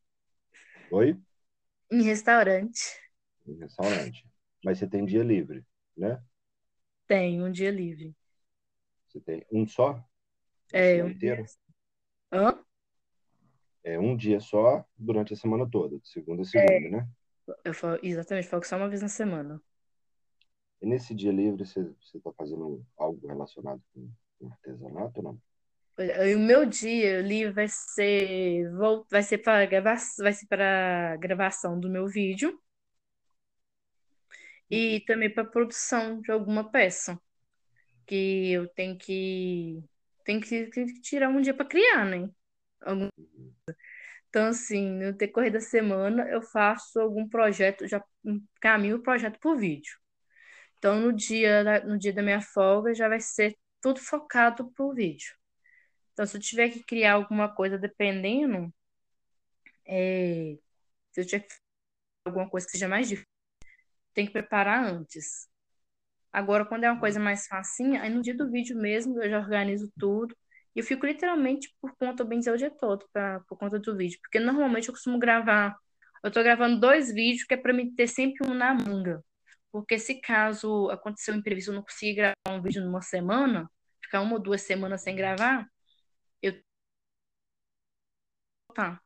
[0.90, 1.16] oi?
[1.90, 2.98] Em restaurante.
[3.46, 4.26] Em restaurante.
[4.62, 5.62] Mas você tem dia livre,
[5.96, 6.22] né?
[7.07, 8.14] Tem um dia livre.
[9.11, 10.00] Você tem um só?
[10.72, 11.16] É, um dia.
[11.16, 11.44] inteira?
[12.32, 12.64] Hã?
[13.82, 17.08] É um dia só durante a semana toda, de segunda a segunda, né?
[17.64, 19.61] Eu falo, exatamente, falo que só uma vez na semana.
[20.80, 24.08] E nesse dia livre você está fazendo algo relacionado com,
[24.38, 25.42] com artesanato ou não?
[25.98, 31.16] E o meu dia livre vai ser, vou, vai ser para grava, vai ser para
[31.16, 32.56] gravação do meu vídeo
[34.70, 37.20] e também para produção de alguma peça
[38.11, 39.82] que eu tenho que
[40.24, 42.28] tenho que, que tirar um dia para criar, né?
[42.82, 43.08] Algum-.
[44.28, 49.56] Então, assim, no decorrer da semana eu faço algum projeto, já encaminho o projeto por
[49.58, 49.92] vídeo.
[50.78, 55.34] Então, no dia no dia da minha folga já vai ser tudo focado pro vídeo.
[56.12, 58.72] Então, se eu tiver que criar alguma coisa dependendo,
[59.86, 60.58] é,
[61.12, 61.54] se eu tiver que
[62.26, 63.28] alguma coisa que seja mais difícil,
[64.14, 65.49] tem que preparar antes.
[66.33, 69.39] Agora, quando é uma coisa mais facinha, aí no dia do vídeo mesmo eu já
[69.41, 70.37] organizo tudo.
[70.74, 73.97] E eu fico literalmente por conta, bem dizer, o dia todo, pra, por conta do
[73.97, 74.18] vídeo.
[74.22, 75.76] Porque normalmente eu costumo gravar.
[76.22, 79.24] Eu tô gravando dois vídeos, que é pra mim ter sempre um na manga.
[79.72, 83.70] Porque se caso acontecer um imprevisto, eu não conseguir gravar um vídeo numa semana,
[84.03, 85.66] ficar uma ou duas semanas sem gravar,
[86.43, 86.55] eu
[88.74, 89.01] tá,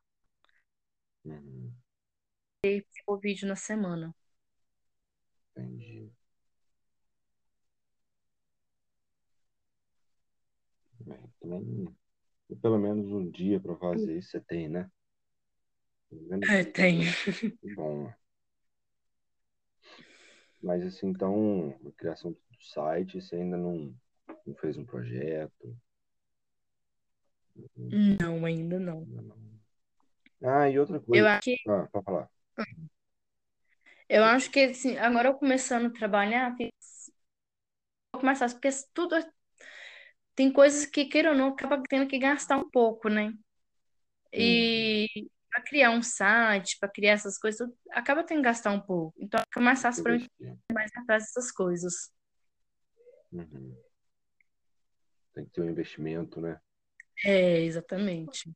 [1.24, 1.74] Uhum.
[3.06, 4.14] o vídeo na semana.
[5.56, 6.12] Entendi.
[11.44, 11.88] Também,
[12.62, 14.90] pelo menos um dia para fazer isso você tem, né?
[16.10, 17.12] Menos É, tenho.
[17.62, 18.12] bom.
[20.62, 23.94] Mas assim, então, a criação do site, você ainda não,
[24.46, 25.76] não fez um projeto?
[28.20, 29.06] Não, ainda não.
[30.42, 31.28] Ah, e outra Eu coisa.
[31.28, 32.30] acho que, Ah, para falar.
[34.08, 36.54] eu acho que assim, agora eu começando a trabalhar,
[38.22, 39.32] mais fácil, porque tudo é-
[40.34, 43.26] tem coisas que, queira ou não, acaba tendo que gastar um pouco, né?
[43.26, 43.38] Uhum.
[44.32, 45.08] E
[45.50, 49.14] para criar um site, para criar essas coisas, acaba tendo que gastar um pouco.
[49.18, 50.28] Então fica mais fácil para mim
[50.72, 52.12] mais atrás dessas coisas.
[53.32, 53.76] Uhum.
[55.32, 56.60] Tem que ter um investimento, né?
[57.24, 58.50] É, exatamente.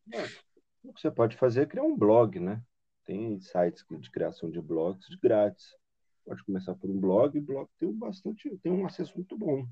[0.83, 2.63] O que você pode fazer é criar um blog, né?
[3.05, 5.77] Tem sites de criação de blogs de grátis.
[6.25, 9.37] Pode começar por um blog, e o blog tem um bastante, tem um acesso muito
[9.37, 9.67] bom.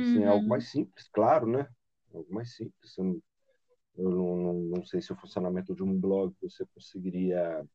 [0.00, 1.68] Assim, é algo Uhum, mais simples, claro, né?
[2.14, 2.96] Algo mais simples.
[2.98, 3.22] Eu não,
[3.98, 7.66] eu não, não, sei se o funcionamento de um blog você conseguiria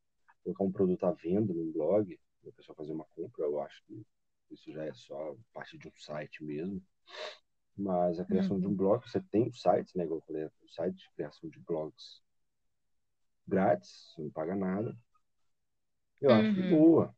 [0.44, 4.06] colocar um produto à venda num blog, a pessoa fazer uma compra, eu acho que
[4.52, 6.82] isso já é só parte de um site mesmo.
[7.78, 10.04] Mas a criação de um uhum, blog, você tem sites, né?
[10.06, 12.22] Igual eu falei, um site de criação de blogs
[13.48, 14.98] grátis, você não paga nada.
[16.22, 17.14] Eu acho de uhum, boa.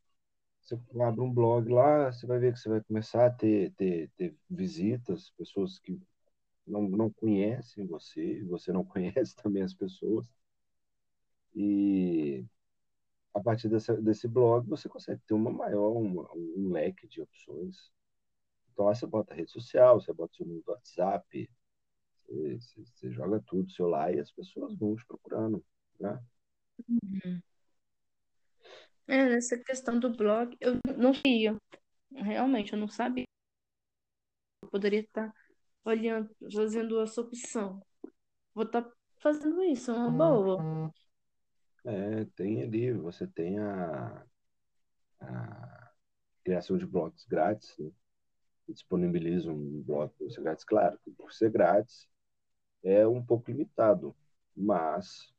[0.62, 4.09] Você abre um blog lá, você vai ver que você vai começar a ter, ter,
[4.18, 5.99] ter visitas, pessoas que
[6.68, 10.28] não, não conhecem você, você não conhece também as pessoas.
[11.55, 12.45] E
[13.34, 17.91] a partir dessa, desse blog você consegue ter uma maior, uma, um leque de opções.
[18.74, 21.49] Então lá você bota rede social, você bota seu número do WhatsApp,
[22.28, 25.64] você, você, você joga tudo seu lá e as pessoas vão te procurando,
[25.99, 26.22] né?
[26.89, 27.41] uhum.
[29.12, 31.57] É, nessa questão do blog, eu não sabia.
[32.14, 33.26] Realmente, eu não sabia.
[34.64, 35.34] Eu poderia estar
[35.84, 37.86] olhando, fazendo essa opção.
[38.55, 40.93] Vou estar fazendo isso, é uma boa.
[41.84, 44.26] É, tem ali, você tem a,
[45.20, 45.91] a
[46.41, 47.91] criação de blogs grátis, né?
[48.66, 52.07] Que disponibilizam um blog para você grátis, claro, que por ser grátis,
[52.82, 54.16] é um pouco limitado,
[54.55, 55.34] mas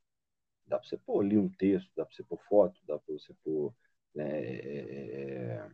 [0.72, 3.34] dá para você pôr ali um texto, dá para você pôr foto, dá para você
[3.44, 3.74] pôr
[4.14, 5.70] né, é, é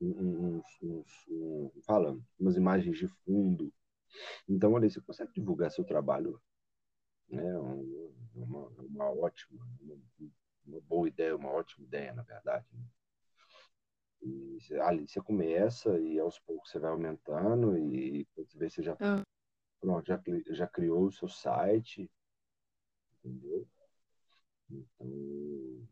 [0.00, 3.72] uns, uns, uns, falando, umas imagens de fundo.
[4.48, 6.40] Então, ali, você consegue divulgar seu trabalho,
[7.28, 7.56] né?
[8.34, 9.96] Uma, uma ótima, uma,
[10.66, 12.66] uma boa ideia, uma ótima ideia, na verdade.
[12.72, 12.84] Né?
[14.22, 18.82] E ali você começa e aos poucos você vai aumentando e quando você vê, você
[18.82, 19.22] já, ah.
[19.80, 20.20] pronto, já,
[20.50, 22.10] já criou o seu site,
[23.24, 23.66] entendeu?
[24.70, 25.88] Então,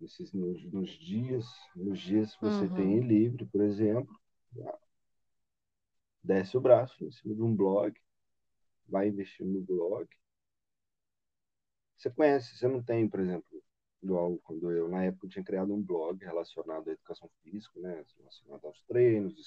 [0.00, 2.74] esses, nos, nos, dias, nos dias que você uhum.
[2.74, 4.14] tem livre, por exemplo,
[6.22, 7.94] desce o braço em cima de um blog,
[8.88, 10.08] vai investir no blog.
[11.96, 13.62] Você conhece, você não tem, por exemplo,
[14.02, 18.04] igual quando eu, na época, tinha criado um blog relacionado à educação física, né?
[18.18, 19.38] relacionado aos treinos,